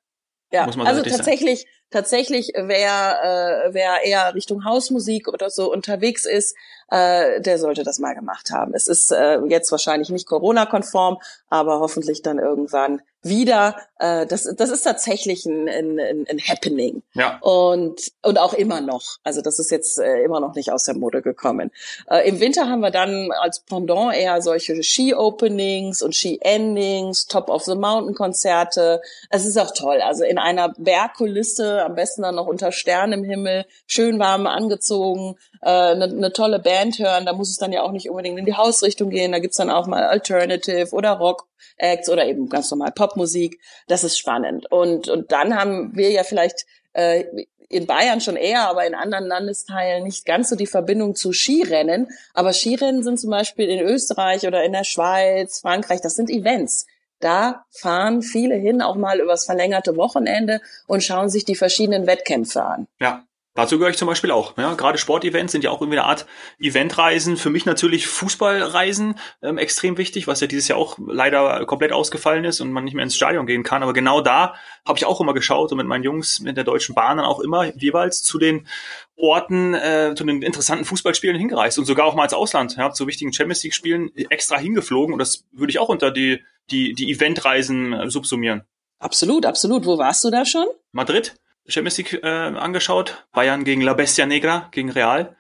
Ja, 0.52 0.66
also 0.66 1.02
tatsächlich. 1.02 1.66
Tatsächlich, 1.94 2.52
wer, 2.56 3.68
äh, 3.68 3.74
wer 3.74 4.04
eher 4.04 4.34
Richtung 4.34 4.66
Hausmusik 4.66 5.28
oder 5.28 5.50
so 5.50 5.72
unterwegs 5.72 6.26
ist, 6.26 6.56
äh, 6.90 7.40
der 7.40 7.60
sollte 7.60 7.84
das 7.84 8.00
mal 8.00 8.16
gemacht 8.16 8.50
haben. 8.52 8.74
Es 8.74 8.88
ist 8.88 9.12
äh, 9.12 9.40
jetzt 9.48 9.72
wahrscheinlich 9.72 10.10
nicht 10.10 10.28
Corona-konform, 10.28 11.20
aber 11.50 11.80
hoffentlich 11.80 12.22
dann 12.22 12.40
irgendwann 12.40 13.02
wieder. 13.24 13.78
Äh, 14.00 14.26
das, 14.26 14.44
das 14.44 14.70
ist 14.70 14.84
tatsächlich 14.84 15.46
ein, 15.46 15.68
ein, 15.70 16.00
ein 16.00 16.40
Happening. 16.40 17.02
Ja. 17.14 17.40
Und, 17.42 18.12
und 18.22 18.38
auch 18.38 18.54
immer 18.54 18.82
noch. 18.82 19.18
Also 19.24 19.42
das 19.42 19.60
ist 19.60 19.72
jetzt 19.72 20.00
äh, 20.00 20.24
immer 20.24 20.40
noch 20.40 20.56
nicht 20.56 20.72
aus 20.72 20.84
der 20.84 20.96
Mode 20.96 21.22
gekommen. 21.22 21.72
Äh, 22.10 22.28
Im 22.28 22.40
Winter 22.40 22.70
haben 22.70 22.82
wir 22.82 22.92
dann 22.92 23.32
als 23.42 23.62
Pendant 23.62 24.14
eher 24.14 24.42
solche 24.42 24.82
Ski-Openings 24.84 26.02
und 26.02 26.16
Ski-Endings, 26.16 27.28
Top-of-the-Mountain-Konzerte. 27.28 29.02
Es 29.30 29.46
ist 29.46 29.58
auch 29.58 29.72
toll. 29.72 30.02
Also 30.02 30.24
in 30.24 30.38
einer 30.38 30.70
Bergkulisse, 30.78 31.84
am 31.84 31.96
besten 31.96 32.24
dann 32.24 32.36
noch 32.36 32.48
unter 32.48 32.72
Stern 32.72 33.14
im 33.14 33.24
Himmel, 33.24 33.66
schön 33.88 34.20
warm 34.20 34.48
angezogen, 34.48 35.36
eine, 35.66 36.06
äh, 36.06 36.08
ne 36.08 36.34
tolle 36.34 36.60
Band 36.60 37.00
hören. 37.00 37.26
Da 37.26 37.34
muss 37.34 37.50
es 37.50 37.58
dann 37.58 37.72
ja 37.72 37.82
auch 37.82 37.92
nicht 37.92 38.10
unbedingt 38.10 38.40
in 38.40 38.46
die 38.46 38.56
Hausrichtung 38.56 39.10
gehen. 39.10 39.32
Da 39.32 39.40
gibt's 39.40 39.58
dann 39.58 39.70
auch 39.70 39.88
mal 39.88 40.04
Alternative 40.04 40.90
oder 40.92 41.12
Rock 41.12 41.48
Acts 41.78 42.10
oder 42.10 42.26
eben 42.26 42.50
ganz 42.50 42.70
normal 42.72 42.92
Popmusik. 42.92 43.60
Das 43.88 44.04
ist 44.04 44.18
spannend. 44.18 44.72
Und, 44.72 45.10
und 45.10 45.32
dann 45.32 45.56
haben 45.56 45.96
wir 45.96 46.12
ja 46.12 46.24
vielleicht 46.24 46.66
äh, 46.94 47.26
in 47.70 47.88
Bayern 47.88 48.22
schon 48.22 48.36
eher, 48.36 48.70
aber 48.70 48.86
in 48.86 48.96
anderen 48.96 49.26
Landesteilen 49.26 50.04
nicht 50.04 50.26
ganz 50.26 50.50
so 50.50 50.56
die 50.56 50.68
Verbindung 50.68 51.16
zu 51.16 51.34
Skirennen. 51.34 52.08
Aber 52.34 52.54
Skirennen 52.54 53.04
sind 53.04 53.20
zum 53.20 53.32
Beispiel 53.32 53.68
in 53.68 53.80
Österreich 53.80 54.46
oder 54.46 54.64
in 54.64 54.74
der 54.74 54.84
Schweiz, 54.84 55.62
Frankreich, 55.62 56.02
das 56.02 56.16
sind 56.16 56.30
Events. 56.30 56.86
Da 57.20 57.66
fahren 57.72 58.22
viele 58.22 58.56
hin, 58.56 58.82
auch 58.82 58.96
mal 58.96 59.20
übers 59.20 59.46
verlängerte 59.46 59.96
Wochenende 59.96 60.60
und 60.88 61.04
schauen 61.04 61.30
sich 61.30 61.46
die 61.46 61.56
verschiedenen 61.56 62.06
Wettkämpfe 62.06 62.64
an. 62.64 62.88
Ja, 63.00 63.24
Dazu 63.56 63.78
gehöre 63.78 63.92
ich 63.92 63.98
zum 63.98 64.08
Beispiel 64.08 64.32
auch. 64.32 64.58
Ja, 64.58 64.74
gerade 64.74 64.98
Sportevents 64.98 65.52
sind 65.52 65.64
ja 65.64 65.70
auch 65.70 65.80
irgendwie 65.80 66.00
eine 66.00 66.08
Art 66.08 66.26
Eventreisen. 66.60 67.38
Für 67.38 67.52
mich 67.52 67.66
natürlich 67.66 68.08
Fußballreisen 68.08 69.20
ähm, 69.44 69.60
extrem 69.60 69.98
wichtig, 70.00 70.26
was 70.26 70.40
ja 70.40 70.48
dieses 70.48 70.68
Jahr 70.68 70.80
auch 70.80 70.98
leider 71.06 71.64
komplett 71.68 71.92
ausgefallen 71.92 72.46
ist 72.46 72.62
und 72.62 72.72
man 72.72 72.84
nicht 72.84 72.96
mehr 72.96 73.04
ins 73.04 73.16
Stadion 73.16 73.46
gehen 73.46 73.62
kann. 73.62 73.84
Aber 73.84 73.94
genau 73.94 74.22
da 74.22 74.56
habe 74.88 74.98
ich 74.98 75.06
auch 75.06 75.22
immer 75.22 75.36
geschaut 75.36 75.72
und 75.72 75.78
mit 75.78 75.86
meinen 75.86 76.04
Jungs 76.04 76.40
mit 76.40 76.58
der 76.58 76.64
Deutschen 76.64 76.96
Bahn 76.96 77.18
dann 77.18 77.28
auch 77.28 77.40
immer 77.40 77.72
jeweils 77.76 78.24
zu 78.24 78.40
den 78.40 78.68
Orten, 79.16 79.76
äh, 79.76 80.16
zu 80.16 80.24
den 80.24 80.42
interessanten 80.42 80.86
Fußballspielen 80.86 81.38
hingereist 81.38 81.78
und 81.78 81.86
sogar 81.86 82.08
auch 82.08 82.16
mal 82.16 82.24
ins 82.24 82.34
Ausland, 82.34 82.76
ja, 82.78 82.92
zu 82.92 83.06
wichtigen 83.06 83.34
Champions 83.34 83.64
League 83.64 83.76
Spielen 83.76 84.12
extra 84.30 84.58
hingeflogen. 84.58 85.14
Und 85.14 85.20
das 85.20 85.46
würde 85.52 85.70
ich 85.70 85.78
auch 85.78 85.90
unter 85.90 86.10
die 86.10 86.42
die 86.72 86.94
die 86.94 87.12
Eventreisen 87.12 87.94
äh, 87.94 88.10
subsumieren. 88.10 88.64
Absolut, 88.98 89.46
absolut. 89.46 89.86
Wo 89.86 90.00
warst 90.00 90.24
du 90.24 90.32
da 90.32 90.44
schon? 90.44 90.66
Madrid. 90.92 91.36
Champions 91.68 91.98
League 91.98 92.24
äh, 92.24 92.28
angeschaut. 92.28 93.26
Bayern 93.34 93.64
gegen 93.64 93.82
La 93.82 93.94
Bestia 93.94 94.26
Negra, 94.26 94.70
gegen 94.72 94.90
Real. 94.90 95.36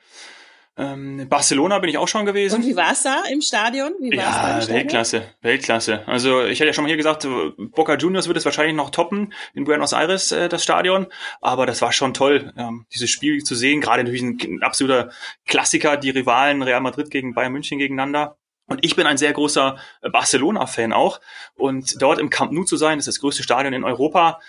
Ähm, 0.75 1.27
Barcelona 1.29 1.77
bin 1.77 1.89
ich 1.91 1.99
auch 1.99 2.07
schon 2.07 2.25
gewesen. 2.25 2.55
Und 2.55 2.65
wie 2.65 2.75
war's 2.75 3.03
da 3.03 3.23
im 3.31 3.41
Stadion? 3.41 3.93
Wie 3.99 4.17
war's 4.17 4.25
ja, 4.25 4.41
da 4.41 4.55
im 4.55 4.61
Stadion? 4.61 4.75
Weltklasse, 4.75 5.23
Weltklasse. 5.41 6.07
Also 6.07 6.43
ich 6.45 6.59
hatte 6.59 6.67
ja 6.67 6.73
schon 6.73 6.83
mal 6.83 6.87
hier 6.87 6.97
gesagt, 6.97 7.27
Boca 7.75 7.95
Juniors 7.95 8.27
wird 8.27 8.37
es 8.37 8.45
wahrscheinlich 8.45 8.75
noch 8.75 8.89
toppen 8.89 9.33
in 9.53 9.65
Buenos 9.65 9.93
Aires, 9.93 10.31
äh, 10.31 10.49
das 10.49 10.63
Stadion. 10.63 11.07
Aber 11.41 11.67
das 11.67 11.81
war 11.83 11.91
schon 11.91 12.15
toll, 12.15 12.51
ähm, 12.57 12.87
dieses 12.91 13.11
Spiel 13.11 13.43
zu 13.43 13.53
sehen. 13.53 13.81
Gerade 13.81 14.03
natürlich 14.03 14.23
ein 14.23 14.63
absoluter 14.63 15.11
Klassiker, 15.45 15.95
die 15.97 16.09
Rivalen 16.09 16.63
Real 16.63 16.81
Madrid 16.81 17.11
gegen 17.11 17.35
Bayern 17.35 17.51
München 17.53 17.77
gegeneinander. 17.77 18.37
Und 18.65 18.83
ich 18.83 18.95
bin 18.95 19.05
ein 19.05 19.17
sehr 19.17 19.33
großer 19.33 19.77
Barcelona-Fan 20.01 20.93
auch. 20.93 21.19
Und 21.53 22.01
dort 22.01 22.17
im 22.17 22.29
Camp 22.29 22.51
Nou 22.51 22.63
zu 22.63 22.77
sein, 22.77 22.97
das 22.97 23.07
ist 23.07 23.17
das 23.17 23.21
größte 23.21 23.43
Stadion 23.43 23.73
in 23.73 23.83
Europa, 23.83 24.39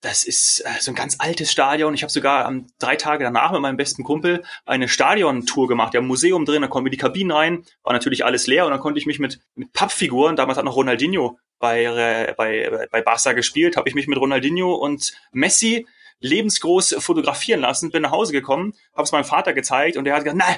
das 0.00 0.24
ist 0.24 0.60
äh, 0.64 0.80
so 0.80 0.92
ein 0.92 0.94
ganz 0.94 1.16
altes 1.18 1.50
Stadion. 1.50 1.94
Ich 1.94 2.02
habe 2.02 2.12
sogar 2.12 2.48
ähm, 2.48 2.66
drei 2.78 2.96
Tage 2.96 3.24
danach 3.24 3.52
mit 3.52 3.60
meinem 3.60 3.76
besten 3.76 4.04
Kumpel 4.04 4.44
eine 4.64 4.88
Stadiontour 4.88 5.66
gemacht. 5.68 5.94
Ja, 5.94 6.00
Museum 6.00 6.44
drin, 6.44 6.62
da 6.62 6.68
kommen 6.68 6.86
wir 6.86 6.90
die 6.90 6.96
Kabinen 6.96 7.32
rein, 7.32 7.64
war 7.82 7.92
natürlich 7.92 8.24
alles 8.24 8.46
leer 8.46 8.64
und 8.64 8.70
dann 8.70 8.80
konnte 8.80 9.00
ich 9.00 9.06
mich 9.06 9.18
mit, 9.18 9.40
mit 9.54 9.72
Pappfiguren, 9.72 10.36
damals 10.36 10.58
hat 10.58 10.64
noch 10.64 10.76
Ronaldinho 10.76 11.38
bei, 11.58 11.84
äh, 11.84 12.34
bei, 12.36 12.86
bei 12.90 13.02
Barca 13.02 13.32
gespielt, 13.32 13.76
habe 13.76 13.88
ich 13.88 13.94
mich 13.94 14.06
mit 14.06 14.18
Ronaldinho 14.18 14.74
und 14.74 15.14
Messi 15.32 15.86
lebensgroß 16.20 16.96
fotografieren 16.98 17.60
lassen, 17.60 17.90
bin 17.90 18.02
nach 18.02 18.10
Hause 18.10 18.32
gekommen, 18.32 18.74
habe 18.92 19.04
es 19.04 19.12
meinem 19.12 19.24
Vater 19.24 19.52
gezeigt 19.52 19.96
und 19.96 20.04
der 20.04 20.14
hat 20.14 20.24
gesagt, 20.24 20.38
nein, 20.38 20.56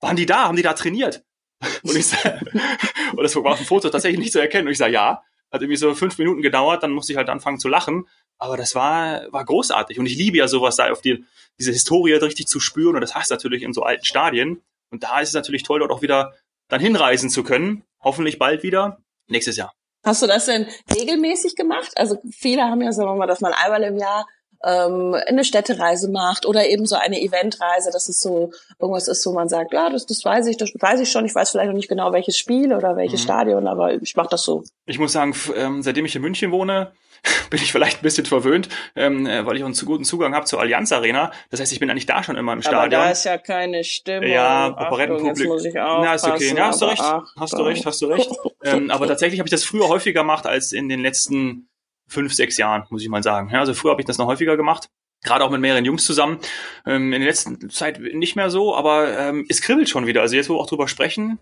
waren 0.00 0.16
die 0.16 0.26
da, 0.26 0.44
haben 0.44 0.56
die 0.56 0.62
da 0.62 0.72
trainiert? 0.72 1.24
Und 1.82 1.94
ich 1.94 2.06
sag, 2.06 2.40
und 3.12 3.22
das 3.22 3.36
war 3.36 3.52
auf 3.52 3.58
dem 3.58 3.66
Foto 3.66 3.90
tatsächlich 3.90 4.18
nicht 4.18 4.32
zu 4.32 4.38
erkennen. 4.38 4.66
Und 4.66 4.72
ich 4.72 4.78
sage, 4.78 4.94
ja, 4.94 5.22
hat 5.52 5.60
irgendwie 5.60 5.76
so 5.76 5.94
fünf 5.94 6.16
Minuten 6.16 6.42
gedauert, 6.42 6.82
dann 6.82 6.92
musste 6.92 7.12
ich 7.12 7.16
halt 7.18 7.28
anfangen 7.28 7.58
zu 7.58 7.68
lachen. 7.68 8.06
Aber 8.40 8.56
das 8.56 8.74
war, 8.74 9.30
war 9.32 9.44
großartig. 9.44 9.98
Und 9.98 10.06
ich 10.06 10.16
liebe 10.16 10.38
ja 10.38 10.48
sowas, 10.48 10.76
da 10.76 10.90
auf 10.90 11.02
die, 11.02 11.24
diese 11.58 11.72
Historie 11.72 12.14
richtig 12.14 12.46
zu 12.46 12.58
spüren. 12.58 12.94
Und 12.94 13.02
das 13.02 13.14
heißt 13.14 13.30
natürlich 13.30 13.62
in 13.62 13.74
so 13.74 13.82
alten 13.82 14.04
Stadien. 14.04 14.62
Und 14.90 15.04
da 15.04 15.20
ist 15.20 15.28
es 15.28 15.34
natürlich 15.34 15.62
toll, 15.62 15.80
dort 15.80 15.92
auch 15.92 16.02
wieder 16.02 16.34
dann 16.68 16.80
hinreisen 16.80 17.28
zu 17.28 17.44
können. 17.44 17.84
Hoffentlich 18.02 18.38
bald 18.38 18.62
wieder. 18.62 18.98
Nächstes 19.28 19.56
Jahr. 19.56 19.72
Hast 20.04 20.22
du 20.22 20.26
das 20.26 20.46
denn 20.46 20.66
regelmäßig 20.92 21.54
gemacht? 21.54 21.92
Also 21.96 22.16
viele 22.32 22.62
haben 22.62 22.80
ja, 22.80 22.90
sagen 22.92 23.10
wir 23.10 23.16
mal, 23.16 23.26
dass 23.26 23.42
man 23.42 23.52
einmal 23.52 23.82
im 23.82 23.98
Jahr 23.98 24.26
ähm, 24.64 25.14
eine 25.26 25.44
Städtereise 25.44 26.10
macht 26.10 26.46
oder 26.46 26.66
eben 26.66 26.86
so 26.86 26.96
eine 26.96 27.20
Eventreise, 27.20 27.90
dass 27.90 28.08
es 28.08 28.20
so 28.20 28.52
irgendwas 28.78 29.08
ist, 29.08 29.26
wo 29.26 29.32
man 29.32 29.48
sagt, 29.48 29.74
ja, 29.74 29.90
das, 29.90 30.06
das 30.06 30.24
weiß 30.24 30.46
ich, 30.46 30.56
das 30.56 30.70
weiß 30.78 31.00
ich 31.00 31.10
schon, 31.10 31.26
ich 31.26 31.34
weiß 31.34 31.50
vielleicht 31.50 31.68
noch 31.68 31.76
nicht 31.76 31.88
genau, 31.88 32.12
welches 32.12 32.36
Spiel 32.36 32.74
oder 32.74 32.96
welches 32.96 33.20
mhm. 33.20 33.24
Stadion, 33.24 33.68
aber 33.68 33.94
ich 33.94 34.16
mache 34.16 34.28
das 34.30 34.42
so. 34.42 34.64
Ich 34.86 34.98
muss 34.98 35.12
sagen, 35.12 35.34
ähm, 35.54 35.82
seitdem 35.82 36.06
ich 36.06 36.16
in 36.16 36.22
München 36.22 36.52
wohne, 36.52 36.92
bin 37.50 37.60
ich 37.62 37.72
vielleicht 37.72 37.98
ein 37.98 38.02
bisschen 38.02 38.26
verwöhnt, 38.26 38.68
ähm, 38.96 39.26
äh, 39.26 39.44
weil 39.46 39.56
ich 39.56 39.64
einen 39.64 39.74
zu 39.74 39.86
guten 39.86 40.04
Zugang 40.04 40.34
habe 40.34 40.46
zur 40.46 40.60
Allianz 40.60 40.92
Arena. 40.92 41.30
Das 41.50 41.60
heißt, 41.60 41.72
ich 41.72 41.80
bin 41.80 41.90
eigentlich 41.90 42.06
da 42.06 42.22
schon 42.22 42.36
immer 42.36 42.52
im 42.52 42.62
Stadion. 42.62 42.80
Aber 42.80 42.88
da 42.88 43.10
ist 43.10 43.24
ja 43.24 43.38
keine 43.38 43.84
Stimme. 43.84 44.28
Ja, 44.28 44.68
Operettenpublik. 44.68 45.74
Na, 45.74 46.14
ist 46.14 46.24
okay. 46.24 46.54
Ja, 46.56 46.66
hast 46.68 46.82
du 46.82 46.86
recht. 46.86 47.02
Hast 47.02 47.52
du 47.52 47.62
recht, 47.62 47.86
hast 47.86 48.02
du 48.02 48.06
recht. 48.06 48.30
ähm, 48.64 48.90
aber 48.90 49.06
tatsächlich 49.06 49.40
habe 49.40 49.46
ich 49.46 49.52
das 49.52 49.64
früher 49.64 49.88
häufiger 49.88 50.20
gemacht 50.20 50.46
als 50.46 50.72
in 50.72 50.88
den 50.88 51.00
letzten 51.00 51.68
fünf, 52.06 52.34
sechs 52.34 52.56
Jahren, 52.56 52.86
muss 52.90 53.02
ich 53.02 53.08
mal 53.08 53.22
sagen. 53.22 53.50
Ja, 53.50 53.60
also 53.60 53.74
früher 53.74 53.92
habe 53.92 54.02
ich 54.02 54.06
das 54.06 54.18
noch 54.18 54.26
häufiger 54.26 54.56
gemacht. 54.56 54.88
Gerade 55.22 55.44
auch 55.44 55.50
mit 55.50 55.60
mehreren 55.60 55.84
Jungs 55.84 56.04
zusammen. 56.04 56.40
Ähm, 56.86 57.12
in 57.12 57.20
der 57.20 57.28
letzten 57.28 57.70
Zeit 57.70 58.00
nicht 58.00 58.36
mehr 58.36 58.50
so, 58.50 58.74
aber 58.74 59.16
ähm, 59.18 59.46
es 59.48 59.60
kribbelt 59.60 59.88
schon 59.88 60.06
wieder. 60.06 60.22
Also 60.22 60.34
jetzt, 60.34 60.48
wo 60.48 60.54
wir 60.54 60.60
auch 60.60 60.68
drüber 60.68 60.88
sprechen, 60.88 61.38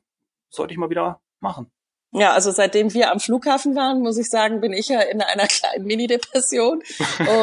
sollte 0.50 0.73
ich 0.73 0.78
mal 0.78 0.90
wieder 0.90 1.20
machen. 1.40 1.70
Ja, 2.12 2.33
also 2.33 2.50
seitdem 2.53 2.95
wir 2.95 3.12
am 3.12 3.21
Flughafen 3.21 3.77
waren, 3.77 4.00
muss 4.00 4.17
ich 4.17 4.31
sagen, 4.31 4.62
bin 4.62 4.73
ich 4.73 4.88
ja 4.88 5.00
in 5.00 5.21
einer 5.21 5.47
kleinen 5.47 5.85
Mini-Depression 5.85 6.83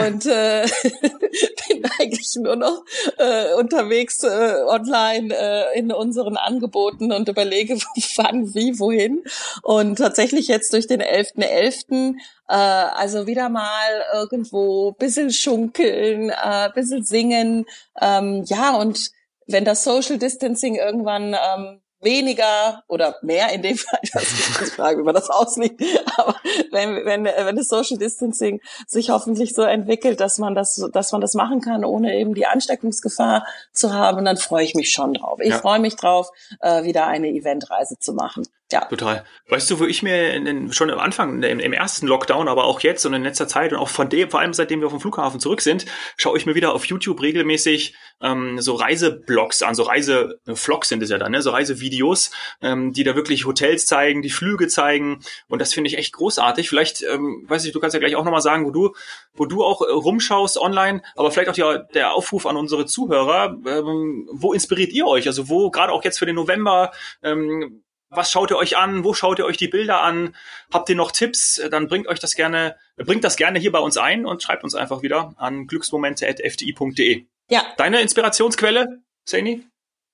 und 0.01 0.25
äh, 0.25 0.65
bin 1.67 1.85
eigentlich 1.99 2.35
nur 2.37 2.55
noch 2.55 2.83
äh, 3.19 3.53
unterwegs 3.53 4.23
äh, 4.23 4.55
online 4.67 5.35
äh, 5.35 5.77
in 5.77 5.91
unseren 5.91 6.35
Angeboten 6.35 7.11
und 7.11 7.29
überlege, 7.29 7.75
wann, 8.15 8.55
wie, 8.55 8.79
wohin. 8.79 9.23
Und 9.61 9.97
tatsächlich 9.97 10.47
jetzt 10.47 10.73
durch 10.73 10.87
den 10.87 11.01
11.11., 11.01 11.85
.11., 11.85 12.15
äh, 12.47 12.53
also 12.53 13.27
wieder 13.27 13.49
mal 13.49 14.03
irgendwo 14.13 14.93
bisschen 14.93 15.31
schunkeln, 15.31 16.31
äh, 16.31 16.69
singen, 17.03 17.65
ähm, 18.01 18.43
ja, 18.47 18.75
und 18.77 19.11
wenn 19.47 19.63
das 19.63 19.83
Social 19.83 20.17
Distancing 20.17 20.75
irgendwann 20.75 21.35
ähm, 21.35 21.81
weniger 22.05 22.83
oder 22.87 23.17
mehr 23.21 23.51
in 23.51 23.61
dem 23.61 23.75
Fall, 23.77 23.99
das 24.13 24.23
ist 24.23 24.61
die 24.61 24.65
Frage, 24.65 24.99
wie 24.99 25.03
man 25.03 25.13
das 25.13 25.29
auslegt, 25.29 25.81
aber 26.15 26.35
wenn, 26.71 27.05
wenn, 27.05 27.25
wenn 27.25 27.55
das 27.57 27.67
Social 27.67 27.97
Distancing 27.97 28.61
sich 28.87 29.09
hoffentlich 29.09 29.53
so 29.53 29.63
entwickelt, 29.63 30.21
dass 30.21 30.37
man 30.37 30.55
das, 30.55 30.81
dass 30.93 31.11
man 31.11 31.19
das 31.19 31.33
machen 31.33 31.59
kann, 31.59 31.83
ohne 31.83 32.15
eben 32.15 32.33
die 32.33 32.45
Ansteckungsgefahr 32.45 33.45
zu 33.73 33.93
haben, 33.93 34.23
dann 34.23 34.37
freue 34.37 34.63
ich 34.63 34.75
mich 34.75 34.91
schon 34.91 35.13
drauf. 35.13 35.39
Ich 35.41 35.49
ja. 35.49 35.59
freue 35.59 35.79
mich 35.79 35.97
drauf, 35.97 36.29
äh, 36.61 36.83
wieder 36.83 37.07
eine 37.07 37.27
Eventreise 37.27 37.99
zu 37.99 38.13
machen. 38.13 38.43
Ja. 38.71 38.85
Total. 38.85 39.23
Weißt 39.47 39.69
du, 39.69 39.79
wo 39.79 39.85
ich 39.85 40.01
mir 40.01 40.33
in 40.33 40.45
den, 40.45 40.73
schon 40.73 40.89
am 40.89 40.97
Anfang, 40.97 41.43
im, 41.43 41.59
im, 41.59 41.71
ersten 41.73 42.07
Lockdown, 42.07 42.47
aber 42.47 42.63
auch 42.63 42.79
jetzt 42.79 43.05
und 43.05 43.13
in 43.13 43.21
letzter 43.21 43.47
Zeit 43.47 43.71
und 43.71 43.77
auch 43.77 43.89
von 43.89 44.09
dem, 44.09 44.31
vor 44.31 44.39
allem 44.39 44.53
seitdem 44.53 44.79
wir 44.79 44.87
auf 44.87 44.93
dem 44.93 45.01
Flughafen 45.01 45.39
zurück 45.39 45.61
sind, 45.61 45.85
schaue 46.17 46.35
ich 46.35 46.47
mir 46.47 46.55
wieder 46.55 46.73
auf 46.73 46.85
YouTube 46.85 47.21
regelmäßig 47.21 47.95
ähm, 48.21 48.59
so 48.59 48.73
Reiseblogs 48.73 49.61
an, 49.61 49.75
so 49.75 49.83
Reisevlogs 49.83 50.89
sind 50.89 51.03
es 51.03 51.11
ja 51.11 51.19
dann, 51.19 51.33
ne? 51.33 51.43
so 51.43 51.51
Reisevideos, 51.51 52.31
ähm, 52.61 52.91
die 52.91 53.03
da 53.03 53.15
wirklich 53.15 53.45
Hotels 53.45 53.85
zeigen, 53.85 54.23
die 54.23 54.31
Flüge 54.31 54.67
zeigen 54.67 55.19
und 55.47 55.59
das 55.59 55.71
finde 55.71 55.89
ich 55.89 55.99
echt 55.99 56.13
großartig. 56.13 56.67
Vielleicht, 56.67 57.03
ähm, 57.03 57.45
weiß 57.47 57.65
ich, 57.65 57.71
du 57.71 57.79
kannst 57.79 57.93
ja 57.93 57.99
gleich 57.99 58.15
auch 58.15 58.25
nochmal 58.25 58.41
sagen, 58.41 58.65
wo 58.65 58.71
du, 58.71 58.95
wo 59.35 59.45
du 59.45 59.63
auch 59.63 59.81
äh, 59.83 59.91
rumschaust 59.91 60.57
online, 60.57 61.03
aber 61.15 61.29
vielleicht 61.29 61.49
auch 61.49 61.53
die, 61.53 61.93
der 61.93 62.13
Aufruf 62.13 62.47
an 62.47 62.57
unsere 62.57 62.87
Zuhörer, 62.87 63.57
ähm, 63.67 64.27
wo 64.31 64.53
inspiriert 64.53 64.91
ihr 64.91 65.05
euch? 65.05 65.27
Also 65.27 65.49
wo, 65.49 65.69
gerade 65.69 65.93
auch 65.93 66.03
jetzt 66.03 66.17
für 66.17 66.25
den 66.25 66.35
November, 66.35 66.91
ähm, 67.21 67.83
was 68.09 68.31
schaut 68.31 68.51
ihr 68.51 68.57
euch 68.57 68.77
an? 68.77 69.03
Wo 69.03 69.13
schaut 69.13 69.39
ihr 69.39 69.45
euch 69.45 69.57
die 69.57 69.67
Bilder 69.67 70.01
an? 70.01 70.35
Habt 70.71 70.89
ihr 70.89 70.95
noch 70.95 71.11
Tipps? 71.11 71.61
Dann 71.71 71.87
bringt 71.87 72.07
euch 72.07 72.19
das 72.19 72.35
gerne, 72.35 72.75
bringt 72.97 73.23
das 73.23 73.35
gerne 73.35 73.59
hier 73.59 73.71
bei 73.71 73.79
uns 73.79 73.97
ein 73.97 74.25
und 74.25 74.41
schreibt 74.41 74.63
uns 74.63 74.75
einfach 74.75 75.01
wieder 75.01 75.33
an 75.37 75.67
glücksmomente.fdi.de. 75.67 77.25
Ja. 77.49 77.63
Deine 77.77 78.01
Inspirationsquelle, 78.01 79.01
Saini? 79.25 79.65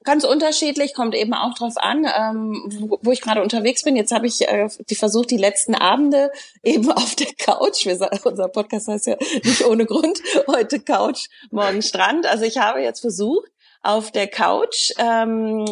Ganz 0.03 0.23
unterschiedlich, 0.23 0.95
kommt 0.95 1.13
eben 1.13 1.35
auch 1.35 1.53
drauf 1.53 1.75
an, 1.77 2.05
ähm, 2.05 2.63
wo, 2.89 2.97
wo, 3.03 3.11
ich 3.11 3.21
gerade 3.21 3.43
unterwegs 3.43 3.83
bin. 3.83 3.95
Jetzt 3.95 4.11
habe 4.11 4.25
ich 4.25 4.41
äh, 4.47 4.67
die 4.89 4.95
versucht, 4.95 5.29
die 5.29 5.37
letzten 5.37 5.75
Abende 5.75 6.31
eben 6.63 6.91
auf 6.91 7.15
der 7.15 7.27
Couch, 7.37 7.85
wir, 7.85 8.09
unser 8.23 8.47
Podcast 8.47 8.87
heißt 8.87 9.05
ja 9.05 9.15
nicht 9.43 9.63
ohne 9.63 9.85
Grund, 9.85 10.19
heute 10.47 10.79
Couch, 10.79 11.27
morgen 11.51 11.83
Strand. 11.83 12.25
Also 12.25 12.45
ich 12.45 12.57
habe 12.57 12.81
jetzt 12.81 13.01
versucht, 13.01 13.51
auf 13.83 14.11
der 14.11 14.27
Couch 14.27 14.91
ähm, 14.97 15.65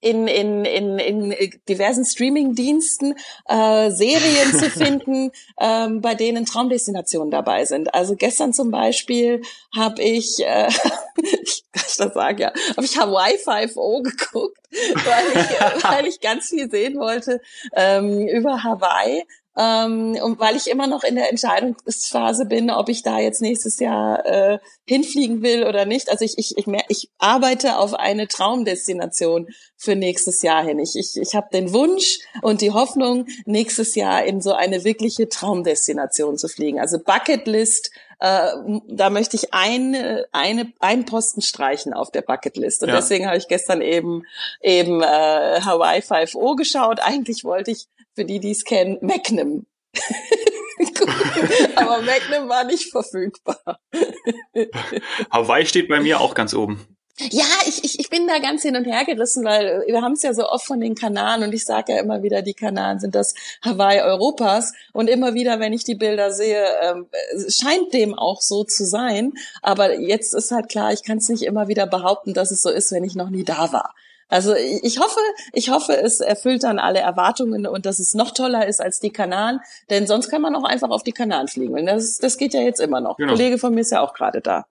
in, 0.00 0.28
in, 0.28 0.64
in, 0.64 0.98
in 0.98 1.50
diversen 1.68 2.04
Streaming-Diensten 2.04 3.14
äh, 3.46 3.90
Serien 3.90 4.52
zu 4.52 4.70
finden, 4.70 5.32
ähm, 5.60 6.00
bei 6.00 6.14
denen 6.14 6.44
Traumdestinationen 6.44 7.30
dabei 7.30 7.64
sind. 7.64 7.94
Also 7.94 8.14
gestern 8.14 8.52
zum 8.52 8.70
Beispiel 8.70 9.42
habe 9.74 10.02
ich, 10.02 10.44
äh, 10.44 10.68
ich 11.42 11.64
das 11.72 11.96
sagen, 11.96 12.38
ja, 12.38 12.52
habe 12.76 12.84
ich 12.84 12.98
Hawaii 12.98 13.36
5.0 13.36 14.02
geguckt, 14.02 14.58
weil 14.70 15.42
ich, 15.42 15.84
weil 15.84 16.06
ich 16.06 16.20
ganz 16.20 16.48
viel 16.48 16.70
sehen 16.70 16.98
wollte 16.98 17.40
ähm, 17.74 18.26
über 18.28 18.62
Hawaii 18.62 19.24
ähm, 19.58 20.18
und 20.22 20.38
weil 20.38 20.54
ich 20.54 20.68
immer 20.68 20.86
noch 20.86 21.02
in 21.02 21.14
der 21.14 21.30
Entscheidungsphase 21.30 22.44
bin, 22.44 22.70
ob 22.70 22.90
ich 22.90 23.02
da 23.02 23.18
jetzt 23.18 23.40
nächstes 23.40 23.80
Jahr 23.80 24.24
äh, 24.26 24.58
hinfliegen 24.86 25.42
will 25.42 25.64
oder 25.64 25.86
nicht. 25.86 26.10
Also 26.10 26.24
ich, 26.24 26.36
ich, 26.36 26.58
ich, 26.58 26.66
ich 26.88 27.10
arbeite 27.18 27.78
auf 27.78 27.94
eine 27.94 28.28
Traumdestination 28.28 29.48
für 29.76 29.96
nächstes 29.96 30.42
Jahr 30.42 30.62
hin. 30.62 30.78
Ich, 30.78 30.94
ich, 30.94 31.16
ich 31.16 31.34
habe 31.34 31.48
den 31.52 31.72
Wunsch 31.72 32.18
und 32.42 32.60
die 32.60 32.72
Hoffnung, 32.72 33.26
nächstes 33.46 33.94
Jahr 33.94 34.24
in 34.24 34.42
so 34.42 34.52
eine 34.52 34.84
wirkliche 34.84 35.28
Traumdestination 35.28 36.36
zu 36.36 36.48
fliegen. 36.48 36.78
Also 36.78 36.98
Bucketlist 36.98 37.90
äh, 38.18 38.48
da 38.88 39.10
möchte 39.10 39.36
ich 39.36 39.52
eine, 39.52 40.26
eine, 40.32 40.72
einen 40.80 41.04
Posten 41.04 41.42
streichen 41.42 41.92
auf 41.92 42.10
der 42.10 42.22
Bucketlist. 42.22 42.82
Und 42.82 42.88
ja. 42.88 42.96
deswegen 42.96 43.26
habe 43.26 43.36
ich 43.36 43.46
gestern 43.46 43.82
eben 43.82 44.22
eben 44.62 45.02
äh, 45.02 45.60
Hawaii 45.60 46.00
5 46.00 46.34
O 46.34 46.54
geschaut. 46.54 47.00
Eigentlich 47.00 47.44
wollte 47.44 47.72
ich 47.72 47.88
für 48.16 48.24
die, 48.24 48.40
die 48.40 48.50
es 48.50 48.64
kennen, 48.64 48.98
Magnum. 49.02 49.66
Aber 51.76 52.02
Magnum 52.02 52.48
war 52.48 52.64
nicht 52.64 52.90
verfügbar. 52.90 53.78
Hawaii 55.30 55.66
steht 55.66 55.88
bei 55.88 56.00
mir 56.00 56.20
auch 56.20 56.34
ganz 56.34 56.54
oben. 56.54 56.86
Ja, 57.18 57.46
ich, 57.66 57.82
ich, 57.82 57.98
ich 57.98 58.10
bin 58.10 58.26
da 58.26 58.38
ganz 58.40 58.60
hin 58.60 58.76
und 58.76 58.84
her 58.84 59.06
gerissen, 59.06 59.42
weil 59.42 59.84
wir 59.86 60.02
haben 60.02 60.12
es 60.12 60.22
ja 60.22 60.34
so 60.34 60.46
oft 60.50 60.66
von 60.66 60.80
den 60.80 60.94
Kanaren 60.94 61.42
und 61.44 61.54
ich 61.54 61.64
sage 61.64 61.94
ja 61.94 62.00
immer 62.00 62.22
wieder, 62.22 62.42
die 62.42 62.52
Kanaren 62.52 62.98
sind 62.98 63.14
das 63.14 63.34
Hawaii 63.62 64.02
Europas 64.02 64.74
und 64.92 65.08
immer 65.08 65.32
wieder, 65.32 65.58
wenn 65.58 65.72
ich 65.72 65.82
die 65.82 65.94
Bilder 65.94 66.30
sehe, 66.30 66.62
ähm, 66.82 67.08
scheint 67.48 67.94
dem 67.94 68.14
auch 68.14 68.42
so 68.42 68.64
zu 68.64 68.84
sein. 68.84 69.32
Aber 69.62 69.98
jetzt 69.98 70.34
ist 70.34 70.50
halt 70.50 70.68
klar, 70.68 70.92
ich 70.92 71.04
kann 71.04 71.16
es 71.16 71.30
nicht 71.30 71.44
immer 71.44 71.68
wieder 71.68 71.86
behaupten, 71.86 72.34
dass 72.34 72.50
es 72.50 72.60
so 72.60 72.68
ist, 72.68 72.92
wenn 72.92 73.04
ich 73.04 73.14
noch 73.14 73.30
nie 73.30 73.44
da 73.44 73.72
war. 73.72 73.94
Also 74.28 74.54
ich 74.54 74.98
hoffe, 74.98 75.20
ich 75.52 75.70
hoffe, 75.70 75.96
es 75.96 76.20
erfüllt 76.20 76.64
dann 76.64 76.78
alle 76.78 76.98
Erwartungen 76.98 77.66
und 77.66 77.86
dass 77.86 77.98
es 77.98 78.14
noch 78.14 78.32
toller 78.32 78.66
ist 78.66 78.80
als 78.80 78.98
die 78.98 79.10
Kanaren, 79.10 79.60
denn 79.88 80.06
sonst 80.06 80.28
kann 80.30 80.42
man 80.42 80.56
auch 80.56 80.64
einfach 80.64 80.90
auf 80.90 81.04
die 81.04 81.12
Kanaren 81.12 81.48
fliegen. 81.48 81.86
Das, 81.86 82.18
das 82.18 82.36
geht 82.36 82.52
ja 82.52 82.60
jetzt 82.60 82.80
immer 82.80 83.00
noch. 83.00 83.16
Genau. 83.16 83.32
Ein 83.32 83.36
Kollege 83.36 83.58
von 83.58 83.74
mir 83.74 83.82
ist 83.82 83.92
ja 83.92 84.00
auch 84.00 84.14
gerade 84.14 84.40
da. 84.40 84.66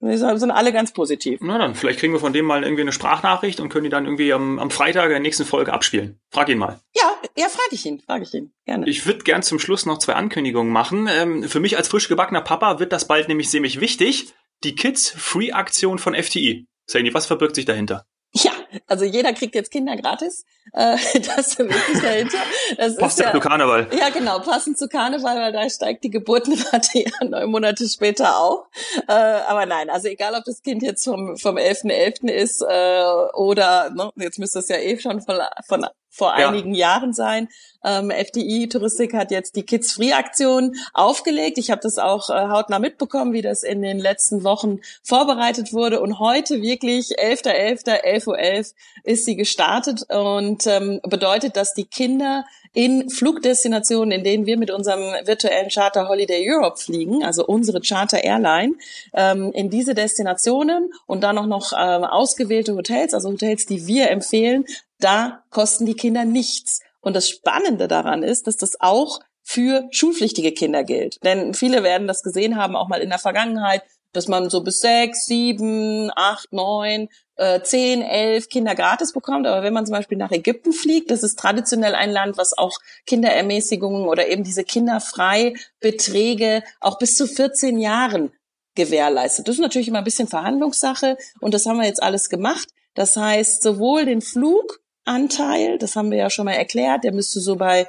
Die 0.00 0.16
sind 0.16 0.52
alle 0.52 0.72
ganz 0.72 0.92
positiv. 0.92 1.40
Na 1.42 1.58
dann, 1.58 1.74
vielleicht 1.74 1.98
kriegen 1.98 2.12
wir 2.12 2.20
von 2.20 2.32
dem 2.32 2.44
mal 2.44 2.62
irgendwie 2.62 2.82
eine 2.82 2.92
Sprachnachricht 2.92 3.58
und 3.58 3.68
können 3.68 3.84
die 3.84 3.90
dann 3.90 4.04
irgendwie 4.04 4.32
am, 4.32 4.60
am 4.60 4.70
Freitag 4.70 5.06
in 5.06 5.10
der 5.10 5.20
nächsten 5.20 5.44
Folge 5.44 5.72
abspielen. 5.72 6.20
Frag 6.30 6.48
ihn 6.50 6.58
mal. 6.58 6.78
Ja, 6.94 7.10
ja, 7.36 7.48
frage 7.48 7.70
ich 7.72 7.84
ihn, 7.84 7.98
frage 7.98 8.22
ich 8.22 8.32
ihn. 8.32 8.52
Gerne. 8.64 8.88
Ich 8.88 9.06
würde 9.06 9.24
gern 9.24 9.42
zum 9.42 9.58
Schluss 9.58 9.86
noch 9.86 9.98
zwei 9.98 10.14
Ankündigungen 10.14 10.72
machen. 10.72 11.08
Ähm, 11.10 11.42
für 11.42 11.58
mich 11.58 11.76
als 11.76 11.88
frisch 11.88 12.08
gebackener 12.08 12.42
Papa 12.42 12.78
wird 12.78 12.92
das 12.92 13.08
bald 13.08 13.26
nämlich 13.26 13.50
ziemlich 13.50 13.80
wichtig. 13.80 14.34
Die 14.62 14.76
Kids-Free-Aktion 14.76 15.98
von 15.98 16.14
FTI. 16.14 16.68
Sandy, 16.86 17.12
was 17.12 17.26
verbirgt 17.26 17.56
sich 17.56 17.64
dahinter? 17.64 18.06
Ja, 18.32 18.52
also 18.86 19.04
jeder 19.04 19.32
kriegt 19.32 19.54
jetzt 19.54 19.70
Kinder 19.70 19.96
gratis. 19.96 20.44
Äh, 20.72 20.96
das 21.14 21.48
ist 21.48 21.58
wirklich 21.58 22.02
dahinter. 22.02 22.38
Das 22.76 22.96
Passt 22.96 23.18
ja 23.18 23.32
zu 23.32 23.40
Karneval. 23.40 23.88
Ja, 23.98 24.10
genau, 24.10 24.38
passend 24.40 24.78
zu 24.78 24.88
Karneval, 24.88 25.36
weil 25.36 25.52
da 25.52 25.68
steigt 25.68 26.04
die 26.04 26.10
Geburtenrate 26.10 26.88
ja 26.98 27.24
neun 27.24 27.50
Monate 27.50 27.88
später 27.88 28.38
auch. 28.38 28.66
Äh, 29.06 29.12
aber 29.12 29.66
nein, 29.66 29.90
also 29.90 30.08
egal, 30.08 30.34
ob 30.34 30.44
das 30.44 30.62
Kind 30.62 30.82
jetzt 30.82 31.04
vom 31.04 31.36
vom 31.36 31.56
11.11. 31.56 32.22
.11. 32.24 32.30
ist 32.30 32.62
äh, 32.62 33.02
oder, 33.34 33.90
ne, 33.90 34.10
jetzt 34.16 34.38
müsste 34.38 34.58
es 34.58 34.68
ja 34.68 34.76
eh 34.76 34.98
schon 34.98 35.20
von, 35.20 35.40
von 35.66 35.86
vor 36.10 36.38
ja. 36.38 36.48
einigen 36.48 36.74
Jahren 36.74 37.12
sein. 37.12 37.48
Ähm, 37.84 38.10
FDI 38.10 38.68
Touristik 38.68 39.14
hat 39.14 39.30
jetzt 39.30 39.54
die 39.56 39.62
Kids 39.62 39.92
Free 39.92 40.12
Aktion 40.12 40.74
aufgelegt. 40.92 41.58
Ich 41.58 41.70
habe 41.70 41.80
das 41.80 41.98
auch 41.98 42.30
äh, 42.30 42.48
hautnah 42.48 42.78
mitbekommen, 42.78 43.32
wie 43.32 43.42
das 43.42 43.62
in 43.62 43.82
den 43.82 43.98
letzten 43.98 44.42
Wochen 44.42 44.80
vorbereitet 45.02 45.72
wurde. 45.72 46.00
Und 46.00 46.18
heute 46.18 46.60
wirklich 46.60 47.18
11.11., 47.18 48.02
11.11 48.04 48.26
Uhr 48.28 48.38
11 48.38 48.74
ist 49.04 49.24
sie 49.24 49.36
gestartet 49.36 50.02
und 50.10 50.66
ähm, 50.66 51.00
bedeutet, 51.04 51.56
dass 51.56 51.74
die 51.74 51.84
Kinder 51.84 52.44
in 52.74 53.08
Flugdestinationen, 53.10 54.12
in 54.12 54.24
denen 54.24 54.46
wir 54.46 54.58
mit 54.58 54.70
unserem 54.70 55.00
virtuellen 55.26 55.68
Charter 55.68 56.08
Holiday 56.08 56.44
Europe 56.48 56.78
fliegen, 56.78 57.24
also 57.24 57.46
unsere 57.46 57.80
Charter 57.80 58.22
Airline, 58.22 58.74
ähm, 59.14 59.52
in 59.52 59.70
diese 59.70 59.94
Destinationen 59.94 60.90
und 61.06 61.22
dann 61.22 61.38
auch 61.38 61.46
noch 61.46 61.72
ähm, 61.72 62.04
ausgewählte 62.04 62.74
Hotels, 62.74 63.14
also 63.14 63.30
Hotels, 63.30 63.66
die 63.66 63.86
wir 63.86 64.10
empfehlen, 64.10 64.64
da 65.00 65.44
kosten 65.50 65.86
die 65.86 65.94
Kinder 65.94 66.24
nichts. 66.24 66.80
Und 67.00 67.14
das 67.14 67.28
Spannende 67.28 67.88
daran 67.88 68.22
ist, 68.22 68.46
dass 68.46 68.56
das 68.56 68.80
auch 68.80 69.20
für 69.42 69.88
schulpflichtige 69.90 70.52
Kinder 70.52 70.84
gilt. 70.84 71.24
Denn 71.24 71.54
viele 71.54 71.82
werden 71.82 72.06
das 72.06 72.22
gesehen 72.22 72.56
haben, 72.56 72.76
auch 72.76 72.88
mal 72.88 73.00
in 73.00 73.08
der 73.08 73.18
Vergangenheit, 73.18 73.82
dass 74.12 74.28
man 74.28 74.50
so 74.50 74.62
bis 74.62 74.80
sechs, 74.80 75.26
sieben, 75.26 76.10
acht, 76.14 76.52
neun, 76.52 77.08
äh, 77.36 77.62
zehn, 77.62 78.02
elf 78.02 78.48
Kinder 78.48 78.74
gratis 78.74 79.12
bekommt. 79.12 79.46
Aber 79.46 79.62
wenn 79.62 79.72
man 79.72 79.86
zum 79.86 79.94
Beispiel 79.94 80.18
nach 80.18 80.32
Ägypten 80.32 80.72
fliegt, 80.72 81.10
das 81.10 81.22
ist 81.22 81.38
traditionell 81.38 81.94
ein 81.94 82.10
Land, 82.10 82.36
was 82.36 82.56
auch 82.56 82.78
Kinderermäßigungen 83.06 84.06
oder 84.06 84.28
eben 84.28 84.44
diese 84.44 84.64
Kinderfreibeträge 84.64 86.62
auch 86.80 86.98
bis 86.98 87.14
zu 87.16 87.26
14 87.26 87.78
Jahren 87.78 88.32
gewährleistet. 88.74 89.48
Das 89.48 89.56
ist 89.56 89.60
natürlich 89.60 89.88
immer 89.88 89.98
ein 89.98 90.04
bisschen 90.04 90.28
Verhandlungssache 90.28 91.16
und 91.40 91.54
das 91.54 91.66
haben 91.66 91.78
wir 91.78 91.86
jetzt 91.86 92.02
alles 92.02 92.28
gemacht. 92.28 92.68
Das 92.94 93.16
heißt, 93.16 93.62
sowohl 93.62 94.06
den 94.06 94.20
Flug 94.20 94.80
Anteil, 95.08 95.78
das 95.78 95.96
haben 95.96 96.10
wir 96.10 96.18
ja 96.18 96.30
schon 96.30 96.44
mal 96.44 96.52
erklärt, 96.52 97.04
der 97.04 97.12
müsste 97.12 97.40
so 97.40 97.56
bei 97.56 97.86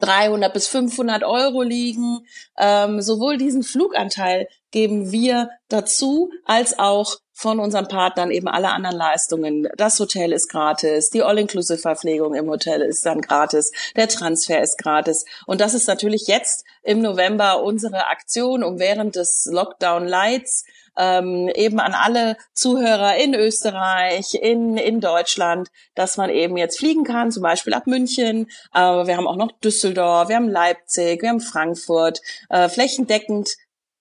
300 0.00 0.52
bis 0.52 0.68
500 0.68 1.24
Euro 1.24 1.62
liegen. 1.62 2.26
Ähm, 2.58 3.00
sowohl 3.00 3.38
diesen 3.38 3.62
Fluganteil 3.62 4.48
geben 4.70 5.10
wir 5.12 5.50
dazu, 5.68 6.30
als 6.44 6.78
auch 6.78 7.16
von 7.32 7.60
unseren 7.60 7.88
Partnern 7.88 8.30
eben 8.30 8.48
alle 8.48 8.70
anderen 8.70 8.96
Leistungen. 8.96 9.68
Das 9.76 10.00
Hotel 10.00 10.32
ist 10.32 10.48
gratis, 10.48 11.10
die 11.10 11.22
All-Inclusive-Verpflegung 11.22 12.34
im 12.34 12.48
Hotel 12.48 12.80
ist 12.80 13.04
dann 13.04 13.20
gratis, 13.20 13.72
der 13.94 14.08
Transfer 14.08 14.62
ist 14.62 14.78
gratis. 14.78 15.26
Und 15.46 15.60
das 15.60 15.74
ist 15.74 15.86
natürlich 15.86 16.26
jetzt 16.28 16.64
im 16.82 17.02
November 17.02 17.62
unsere 17.62 18.06
Aktion, 18.06 18.64
um 18.64 18.78
während 18.78 19.16
des 19.16 19.46
Lockdown-Lights 19.50 20.64
ähm, 20.96 21.48
eben 21.54 21.80
an 21.80 21.94
alle 21.94 22.36
Zuhörer 22.52 23.16
in 23.16 23.34
Österreich, 23.34 24.34
in, 24.34 24.76
in 24.76 25.00
Deutschland, 25.00 25.68
dass 25.94 26.16
man 26.16 26.30
eben 26.30 26.56
jetzt 26.56 26.78
fliegen 26.78 27.04
kann, 27.04 27.30
zum 27.30 27.42
Beispiel 27.42 27.74
ab 27.74 27.86
München. 27.86 28.48
Aber 28.70 29.06
wir 29.06 29.16
haben 29.16 29.26
auch 29.26 29.36
noch 29.36 29.52
Düsseldorf, 29.60 30.28
wir 30.28 30.36
haben 30.36 30.48
Leipzig, 30.48 31.22
wir 31.22 31.28
haben 31.28 31.40
Frankfurt, 31.40 32.20
äh, 32.48 32.68
flächendeckend 32.68 33.50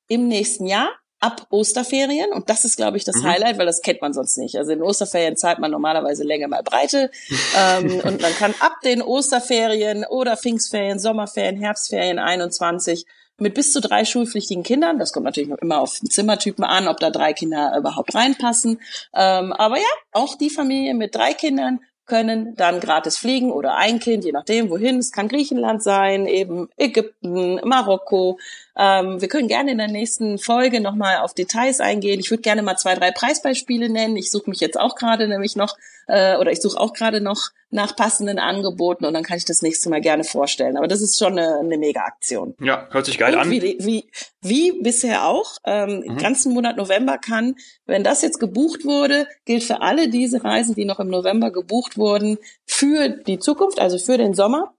im 0.07 0.27
nächsten 0.27 0.65
Jahr 0.65 0.89
ab 1.19 1.47
Osterferien. 1.49 2.31
Und 2.31 2.49
das 2.49 2.65
ist, 2.65 2.75
glaube 2.75 2.97
ich, 2.97 3.03
das 3.03 3.17
mhm. 3.17 3.23
Highlight, 3.23 3.57
weil 3.57 3.65
das 3.65 3.81
kennt 3.81 4.01
man 4.01 4.13
sonst 4.13 4.37
nicht. 4.37 4.57
Also 4.57 4.71
in 4.71 4.83
Osterferien 4.83 5.37
zahlt 5.37 5.59
man 5.59 5.71
normalerweise 5.71 6.23
Länge 6.23 6.47
mal 6.47 6.61
Breite. 6.61 7.09
ähm, 7.57 7.99
und 8.03 8.21
man 8.21 8.33
kann 8.33 8.53
ab 8.59 8.73
den 8.83 9.01
Osterferien 9.01 10.05
oder 10.05 10.37
Pfingstferien, 10.37 10.99
Sommerferien, 10.99 11.57
Herbstferien 11.57 12.19
21 12.19 13.05
mit 13.37 13.53
bis 13.53 13.71
zu 13.71 13.81
drei 13.81 14.05
schulpflichtigen 14.05 14.63
Kindern. 14.63 14.99
Das 14.99 15.11
kommt 15.11 15.25
natürlich 15.25 15.49
immer 15.61 15.81
auf 15.81 15.99
den 15.99 16.09
Zimmertypen 16.09 16.63
an, 16.63 16.87
ob 16.87 16.99
da 16.99 17.09
drei 17.09 17.33
Kinder 17.33 17.75
überhaupt 17.77 18.15
reinpassen. 18.15 18.79
Ähm, 19.13 19.53
aber 19.53 19.77
ja, 19.77 19.83
auch 20.11 20.35
die 20.35 20.49
Familie 20.49 20.93
mit 20.93 21.15
drei 21.15 21.33
Kindern 21.33 21.79
können 22.05 22.55
dann 22.55 22.79
gratis 22.79 23.17
fliegen 23.17 23.51
oder 23.51 23.75
ein 23.75 23.99
Kind, 23.99 24.25
je 24.25 24.31
nachdem 24.31 24.69
wohin. 24.69 24.99
Es 24.99 25.11
kann 25.11 25.27
Griechenland 25.27 25.81
sein, 25.81 26.27
eben 26.27 26.69
Ägypten, 26.77 27.59
Marokko. 27.63 28.37
Ähm, 28.77 29.21
wir 29.21 29.27
können 29.27 29.47
gerne 29.47 29.71
in 29.71 29.79
der 29.79 29.87
nächsten 29.87 30.37
Folge 30.37 30.81
nochmal 30.81 31.17
auf 31.17 31.33
Details 31.33 31.79
eingehen. 31.79 32.19
Ich 32.19 32.29
würde 32.29 32.41
gerne 32.41 32.61
mal 32.61 32.77
zwei, 32.77 32.93
drei 32.93 33.11
Preisbeispiele 33.11 33.89
nennen. 33.89 34.17
Ich 34.17 34.29
suche 34.29 34.49
mich 34.49 34.59
jetzt 34.59 34.79
auch 34.79 34.95
gerade 34.95 35.27
nämlich 35.27 35.55
noch, 35.55 35.75
äh, 36.07 36.37
oder 36.37 36.51
ich 36.51 36.61
suche 36.61 36.79
auch 36.79 36.93
gerade 36.93 37.21
noch 37.21 37.49
nach 37.69 37.95
passenden 37.95 38.39
Angeboten 38.39 39.05
und 39.05 39.13
dann 39.13 39.23
kann 39.23 39.37
ich 39.37 39.45
das 39.45 39.61
nächste 39.61 39.89
Mal 39.89 40.01
gerne 40.01 40.23
vorstellen. 40.23 40.77
Aber 40.77 40.87
das 40.87 41.01
ist 41.01 41.19
schon 41.19 41.37
eine, 41.37 41.59
eine 41.59 41.77
Mega-Aktion. 41.77 42.55
Ja, 42.61 42.87
hört 42.91 43.05
sich 43.05 43.17
geil 43.17 43.33
und 43.33 43.41
an. 43.41 43.51
Wie, 43.51 43.77
wie, 43.79 44.09
wie 44.41 44.81
bisher 44.81 45.27
auch, 45.27 45.57
ähm, 45.65 46.03
mhm. 46.05 46.17
ganzen 46.17 46.53
Monat 46.53 46.77
November 46.77 47.17
kann, 47.17 47.55
wenn 47.85 48.03
das 48.03 48.21
jetzt 48.21 48.39
gebucht 48.39 48.85
wurde, 48.85 49.27
gilt 49.45 49.63
für 49.63 49.81
alle 49.81 50.09
diese 50.09 50.43
Reisen, 50.43 50.75
die 50.75 50.85
noch 50.85 50.99
im 50.99 51.09
November 51.09 51.51
gebucht 51.51 51.97
wurden, 51.97 52.37
für 52.65 53.09
die 53.09 53.39
Zukunft, 53.39 53.79
also 53.79 53.97
für 53.97 54.17
den 54.17 54.33
Sommer. 54.33 54.73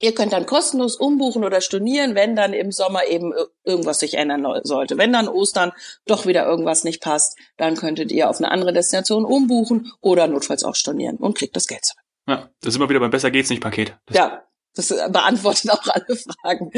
Ihr 0.00 0.14
könnt 0.14 0.32
dann 0.32 0.46
kostenlos 0.46 0.96
umbuchen 0.96 1.44
oder 1.44 1.60
stornieren, 1.60 2.14
wenn 2.14 2.36
dann 2.36 2.52
im 2.52 2.72
Sommer 2.72 3.06
eben 3.06 3.32
irgendwas 3.64 4.00
sich 4.00 4.14
ändern 4.14 4.46
sollte. 4.64 4.98
Wenn 4.98 5.12
dann 5.12 5.28
Ostern 5.28 5.72
doch 6.06 6.26
wieder 6.26 6.44
irgendwas 6.44 6.84
nicht 6.84 7.00
passt, 7.00 7.38
dann 7.56 7.76
könntet 7.76 8.10
ihr 8.10 8.28
auf 8.28 8.38
eine 8.38 8.50
andere 8.50 8.72
Destination 8.72 9.24
umbuchen 9.24 9.92
oder 10.00 10.26
notfalls 10.26 10.64
auch 10.64 10.74
stornieren 10.74 11.16
und 11.16 11.38
kriegt 11.38 11.56
das 11.56 11.66
Geld 11.66 11.84
zurück. 11.84 12.02
Ja, 12.28 12.50
das 12.60 12.70
ist 12.70 12.76
immer 12.76 12.88
wieder 12.88 13.00
beim 13.00 13.10
Besser 13.10 13.30
geht's 13.30 13.50
nicht 13.50 13.62
Paket. 13.62 13.96
Das 14.06 14.16
ja, 14.16 14.44
das 14.74 14.88
beantwortet 14.88 15.70
auch 15.70 15.86
alle 15.86 16.16
Fragen. 16.42 16.70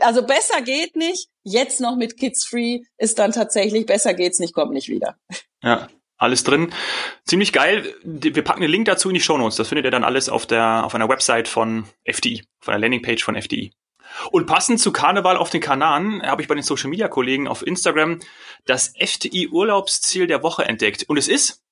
Also 0.00 0.22
besser 0.22 0.60
geht 0.62 0.96
nicht, 0.96 1.28
jetzt 1.42 1.80
noch 1.80 1.96
mit 1.96 2.18
Kids 2.18 2.44
Free 2.44 2.80
ist 2.98 3.18
dann 3.18 3.32
tatsächlich 3.32 3.86
besser 3.86 4.14
geht's 4.14 4.38
nicht, 4.38 4.54
kommt 4.54 4.72
nicht 4.72 4.88
wieder. 4.88 5.16
Ja, 5.62 5.88
alles 6.20 6.44
drin. 6.44 6.72
Ziemlich 7.24 7.52
geil. 7.52 7.94
Wir 8.04 8.44
packen 8.44 8.60
den 8.60 8.70
Link 8.70 8.84
dazu 8.84 9.08
in 9.08 9.14
die 9.14 9.20
Show 9.20 9.38
Notes. 9.38 9.56
Das 9.56 9.68
findet 9.68 9.86
ihr 9.86 9.90
dann 9.90 10.04
alles 10.04 10.28
auf 10.28 10.46
der, 10.46 10.84
auf 10.84 10.94
einer 10.94 11.08
Website 11.08 11.48
von 11.48 11.86
FDI, 12.04 12.44
auf 12.60 12.68
einer 12.68 12.78
Landingpage 12.78 13.24
von 13.24 13.34
FDI. 13.34 13.72
Und 14.30 14.46
passend 14.46 14.80
zu 14.80 14.92
Karneval 14.92 15.36
auf 15.36 15.50
den 15.50 15.60
Kanaren 15.60 16.22
habe 16.22 16.42
ich 16.42 16.48
bei 16.48 16.54
den 16.54 16.62
Social 16.62 16.90
Media 16.90 17.08
Kollegen 17.08 17.48
auf 17.48 17.66
Instagram 17.66 18.20
das 18.66 18.94
FDI 18.96 19.48
Urlaubsziel 19.48 20.26
der 20.26 20.42
Woche 20.42 20.64
entdeckt. 20.64 21.04
Und 21.08 21.16
es 21.16 21.26
ist, 21.26 21.62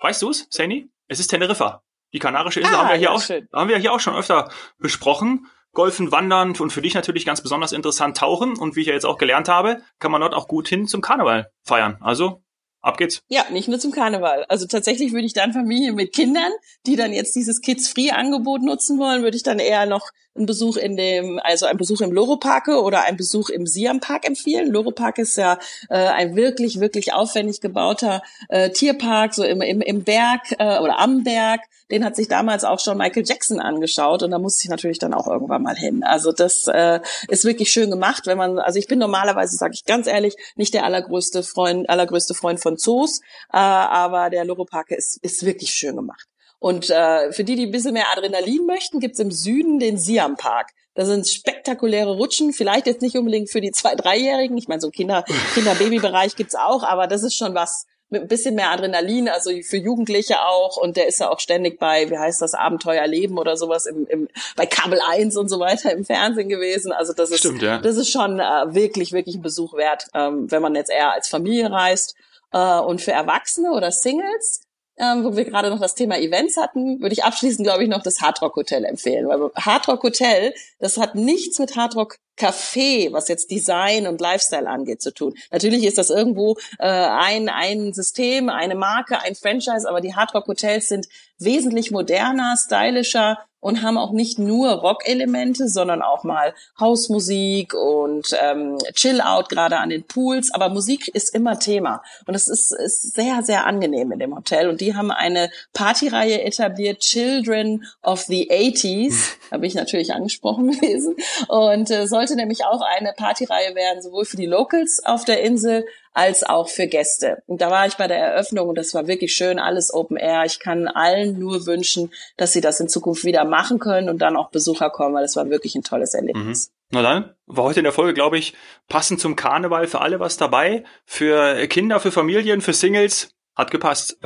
weißt 0.00 0.22
du 0.22 0.30
es, 0.30 0.46
Sani? 0.50 0.88
Es 1.06 1.20
ist 1.20 1.28
Teneriffa. 1.28 1.82
Die 2.14 2.18
Kanarische 2.18 2.60
Insel 2.60 2.76
ah, 2.76 2.78
haben 2.78 2.88
wir 2.88 2.96
hier 2.96 3.08
ja, 3.08 3.10
auch, 3.10 3.20
schön. 3.20 3.48
haben 3.52 3.68
wir 3.68 3.76
hier 3.76 3.92
auch 3.92 4.00
schon 4.00 4.14
öfter 4.14 4.50
besprochen. 4.78 5.48
Golfen, 5.74 6.10
Wandern 6.10 6.56
und 6.56 6.72
für 6.72 6.80
dich 6.80 6.94
natürlich 6.94 7.26
ganz 7.26 7.42
besonders 7.42 7.72
interessant 7.72 8.16
Tauchen. 8.16 8.56
Und 8.56 8.74
wie 8.74 8.80
ich 8.80 8.86
ja 8.86 8.94
jetzt 8.94 9.04
auch 9.04 9.18
gelernt 9.18 9.48
habe, 9.48 9.82
kann 9.98 10.10
man 10.10 10.22
dort 10.22 10.34
auch 10.34 10.48
gut 10.48 10.66
hin 10.66 10.86
zum 10.86 11.02
Karneval 11.02 11.52
feiern. 11.62 11.98
Also 12.00 12.42
ab 12.80 12.96
geht's. 12.96 13.22
Ja, 13.28 13.44
nicht 13.50 13.68
nur 13.68 13.78
zum 13.78 13.92
Karneval. 13.92 14.44
Also 14.48 14.66
tatsächlich 14.66 15.12
würde 15.12 15.26
ich 15.26 15.32
dann 15.32 15.52
Familien 15.52 15.94
mit 15.94 16.12
Kindern, 16.12 16.52
die 16.86 16.96
dann 16.96 17.12
jetzt 17.12 17.34
dieses 17.34 17.60
Kids-Free-Angebot 17.60 18.62
nutzen 18.62 18.98
wollen, 18.98 19.22
würde 19.22 19.36
ich 19.36 19.42
dann 19.42 19.58
eher 19.58 19.86
noch 19.86 20.10
einen 20.38 20.46
Besuch 20.46 20.76
in 20.76 20.96
dem, 20.96 21.40
also 21.42 21.66
ein 21.66 21.76
Besuch 21.76 22.00
im 22.00 22.12
Loro-Parke 22.12 22.82
oder 22.82 23.02
ein 23.02 23.16
Besuch 23.16 23.50
im 23.50 23.66
Siam 23.66 24.00
Park 24.00 24.26
empfehlen. 24.26 24.70
Loro-Park 24.70 25.18
ist 25.18 25.36
ja 25.36 25.58
äh, 25.90 25.96
ein 25.96 26.36
wirklich, 26.36 26.80
wirklich 26.80 27.12
aufwendig 27.12 27.60
gebauter 27.60 28.22
äh, 28.48 28.70
Tierpark, 28.70 29.34
so 29.34 29.44
im, 29.44 29.60
im, 29.60 29.80
im 29.80 30.04
Berg 30.04 30.54
äh, 30.58 30.78
oder 30.78 30.98
am 30.98 31.24
Berg. 31.24 31.60
Den 31.90 32.04
hat 32.04 32.16
sich 32.16 32.28
damals 32.28 32.64
auch 32.64 32.80
schon 32.80 32.98
Michael 32.98 33.24
Jackson 33.26 33.60
angeschaut 33.60 34.22
und 34.22 34.30
da 34.30 34.38
musste 34.38 34.64
ich 34.64 34.70
natürlich 34.70 34.98
dann 34.98 35.14
auch 35.14 35.26
irgendwann 35.26 35.62
mal 35.62 35.76
hin. 35.76 36.04
Also 36.04 36.32
das 36.32 36.66
äh, 36.68 37.00
ist 37.28 37.44
wirklich 37.44 37.70
schön 37.70 37.90
gemacht, 37.90 38.26
wenn 38.26 38.36
man, 38.36 38.58
also 38.58 38.78
ich 38.78 38.88
bin 38.88 38.98
normalerweise, 38.98 39.56
sage 39.56 39.72
ich 39.74 39.84
ganz 39.86 40.06
ehrlich, 40.06 40.36
nicht 40.54 40.74
der 40.74 40.84
allergrößte 40.84 41.42
Freund, 41.42 41.88
allergrößte 41.88 42.34
Freund 42.34 42.60
von 42.60 42.67
Zoos, 42.76 43.20
äh, 43.52 43.56
aber 43.56 44.30
der 44.30 44.44
Loro-Park 44.44 44.90
ist, 44.90 45.18
ist 45.22 45.44
wirklich 45.44 45.72
schön 45.72 45.96
gemacht. 45.96 46.26
Und 46.60 46.90
äh, 46.90 47.32
für 47.32 47.44
die, 47.44 47.54
die 47.54 47.66
ein 47.66 47.70
bisschen 47.70 47.92
mehr 47.92 48.10
Adrenalin 48.12 48.66
möchten, 48.66 49.00
gibt's 49.00 49.20
im 49.20 49.30
Süden 49.30 49.78
den 49.78 49.96
Siam 49.96 50.36
Park. 50.36 50.70
Da 50.94 51.04
sind 51.04 51.28
spektakuläre 51.28 52.16
Rutschen, 52.16 52.52
vielleicht 52.52 52.86
jetzt 52.86 53.02
nicht 53.02 53.16
unbedingt 53.16 53.50
für 53.50 53.60
die 53.60 53.70
zwei, 53.70 53.94
dreijährigen. 53.94 54.58
Ich 54.58 54.66
meine, 54.66 54.80
so 54.80 54.90
Kinder, 54.90 55.24
Kinder-Baby-Bereich 55.54 56.34
gibt's 56.34 56.56
auch, 56.56 56.82
aber 56.82 57.06
das 57.06 57.22
ist 57.22 57.36
schon 57.36 57.54
was 57.54 57.86
mit 58.10 58.22
ein 58.22 58.28
bisschen 58.28 58.54
mehr 58.54 58.70
Adrenalin, 58.70 59.28
also 59.28 59.50
für 59.62 59.76
Jugendliche 59.76 60.40
auch. 60.40 60.76
Und 60.76 60.96
der 60.96 61.06
ist 61.06 61.20
ja 61.20 61.30
auch 61.30 61.40
ständig 61.40 61.78
bei, 61.78 62.10
wie 62.10 62.18
heißt 62.18 62.40
das, 62.40 62.54
Abenteuerleben 62.54 63.38
oder 63.38 63.56
sowas 63.56 63.86
im, 63.86 64.06
im 64.06 64.28
bei 64.56 64.66
Kabel 64.66 64.98
1 65.06 65.36
und 65.36 65.48
so 65.48 65.60
weiter 65.60 65.92
im 65.92 66.04
Fernsehen 66.04 66.48
gewesen. 66.48 66.90
Also 66.90 67.12
das 67.12 67.30
ist, 67.30 67.40
Stimmt, 67.40 67.62
ja. 67.62 67.78
das 67.78 67.96
ist 67.96 68.10
schon 68.10 68.40
äh, 68.40 68.74
wirklich, 68.74 69.12
wirklich 69.12 69.36
ein 69.36 69.42
Besuch 69.42 69.74
wert, 69.74 70.06
ähm, 70.14 70.50
wenn 70.50 70.62
man 70.62 70.74
jetzt 70.74 70.90
eher 70.90 71.12
als 71.12 71.28
Familie 71.28 71.70
reist. 71.70 72.14
Äh, 72.52 72.80
und 72.80 73.00
für 73.00 73.12
Erwachsene 73.12 73.72
oder 73.72 73.90
Singles 73.90 74.62
ähm, 74.98 75.24
wo 75.24 75.36
wir 75.36 75.44
gerade 75.44 75.70
noch 75.70 75.80
das 75.80 75.94
Thema 75.94 76.18
Events 76.18 76.56
hatten, 76.56 77.00
würde 77.00 77.12
ich 77.12 77.24
abschließend, 77.24 77.64
glaube 77.64 77.84
ich, 77.84 77.88
noch 77.88 78.02
das 78.02 78.20
Hardrock 78.20 78.56
Hotel 78.56 78.84
empfehlen. 78.84 79.28
Weil 79.28 79.50
Hardrock 79.54 80.02
Hotel, 80.02 80.52
das 80.80 80.96
hat 80.96 81.14
nichts 81.14 81.58
mit 81.58 81.76
Hardrock 81.76 82.16
Café, 82.36 83.12
was 83.12 83.28
jetzt 83.28 83.50
Design 83.50 84.06
und 84.06 84.20
Lifestyle 84.20 84.68
angeht, 84.68 85.00
zu 85.00 85.12
tun. 85.12 85.34
Natürlich 85.50 85.84
ist 85.84 85.98
das 85.98 86.10
irgendwo 86.10 86.56
äh, 86.78 86.86
ein, 86.88 87.48
ein 87.48 87.92
System, 87.92 88.48
eine 88.48 88.74
Marke, 88.74 89.20
ein 89.20 89.34
Franchise, 89.34 89.88
aber 89.88 90.00
die 90.00 90.14
Hardrock 90.14 90.46
Hotels 90.46 90.88
sind 90.88 91.06
wesentlich 91.38 91.90
moderner, 91.90 92.56
stylischer 92.56 93.38
und 93.60 93.82
haben 93.82 93.98
auch 93.98 94.12
nicht 94.12 94.38
nur 94.38 94.70
Rock-Elemente, 94.70 95.68
sondern 95.68 96.02
auch 96.02 96.24
mal 96.24 96.54
Hausmusik 96.78 97.74
und 97.74 98.28
ähm, 98.42 98.78
Chill-out 98.94 99.48
gerade 99.48 99.78
an 99.78 99.90
den 99.90 100.04
Pools. 100.04 100.52
Aber 100.52 100.68
Musik 100.68 101.08
ist 101.08 101.34
immer 101.34 101.58
Thema 101.58 102.02
und 102.26 102.34
es 102.34 102.48
ist, 102.48 102.72
ist 102.72 103.14
sehr, 103.14 103.42
sehr 103.42 103.66
angenehm 103.66 104.12
in 104.12 104.18
dem 104.18 104.34
Hotel. 104.34 104.68
Und 104.68 104.80
die 104.80 104.94
haben 104.94 105.10
eine 105.10 105.50
Partyreihe 105.72 106.42
etabliert, 106.42 107.00
Children 107.00 107.84
of 108.02 108.22
the 108.22 108.48
80s, 108.50 109.36
habe 109.50 109.66
ich 109.66 109.74
natürlich 109.74 110.12
angesprochen 110.12 110.70
gewesen. 110.70 111.16
Und 111.48 111.90
äh, 111.90 112.06
sollte 112.06 112.36
nämlich 112.36 112.64
auch 112.64 112.80
eine 112.80 113.12
Partyreihe 113.12 113.74
werden, 113.74 114.02
sowohl 114.02 114.24
für 114.24 114.36
die 114.36 114.46
Locals 114.46 115.02
auf 115.04 115.24
der 115.24 115.42
Insel 115.42 115.84
als 116.18 116.42
auch 116.42 116.68
für 116.68 116.88
Gäste. 116.88 117.44
Und 117.46 117.60
da 117.60 117.70
war 117.70 117.86
ich 117.86 117.94
bei 117.94 118.08
der 118.08 118.18
Eröffnung 118.18 118.68
und 118.68 118.76
das 118.76 118.92
war 118.92 119.06
wirklich 119.06 119.32
schön, 119.32 119.60
alles 119.60 119.94
Open 119.94 120.16
Air. 120.16 120.42
Ich 120.46 120.58
kann 120.58 120.88
allen 120.88 121.38
nur 121.38 121.64
wünschen, 121.64 122.10
dass 122.36 122.52
sie 122.52 122.60
das 122.60 122.80
in 122.80 122.88
Zukunft 122.88 123.22
wieder 123.22 123.44
machen 123.44 123.78
können 123.78 124.08
und 124.08 124.18
dann 124.18 124.36
auch 124.36 124.50
Besucher 124.50 124.90
kommen, 124.90 125.14
weil 125.14 125.22
es 125.22 125.36
war 125.36 125.48
wirklich 125.48 125.76
ein 125.76 125.84
tolles 125.84 126.14
Erlebnis. 126.14 126.70
Mhm. 126.70 126.74
Na 126.90 127.02
dann, 127.02 127.34
war 127.46 127.64
heute 127.64 127.78
in 127.78 127.84
der 127.84 127.92
Folge, 127.92 128.14
glaube 128.14 128.36
ich, 128.36 128.54
passend 128.88 129.20
zum 129.20 129.36
Karneval 129.36 129.86
für 129.86 130.00
alle 130.00 130.18
was 130.18 130.36
dabei. 130.36 130.82
Für 131.06 131.68
Kinder, 131.68 132.00
für 132.00 132.10
Familien, 132.10 132.62
für 132.62 132.72
Singles. 132.72 133.30
Hat 133.54 133.70
gepasst. 133.70 134.18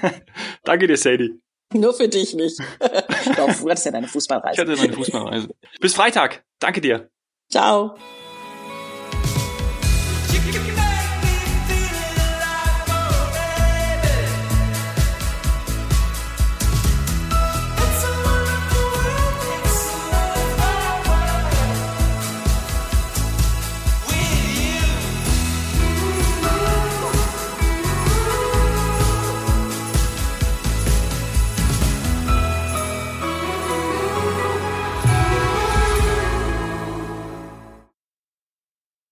Danke 0.64 0.88
dir, 0.88 0.96
Sadie. 0.96 1.40
Nur 1.72 1.94
für 1.94 2.08
dich 2.08 2.34
nicht. 2.34 2.58
Doch, 3.36 3.54
du 3.60 3.70
hattest 3.70 3.86
ja 3.86 3.92
deine 3.92 4.08
Fußballreise. 4.08 4.54
Ich 4.54 4.58
hatte 4.58 4.76
meine 4.76 4.92
Fußballreise. 4.92 5.50
Bis 5.80 5.94
Freitag. 5.94 6.42
Danke 6.58 6.80
dir. 6.80 7.10
Ciao. 7.48 7.94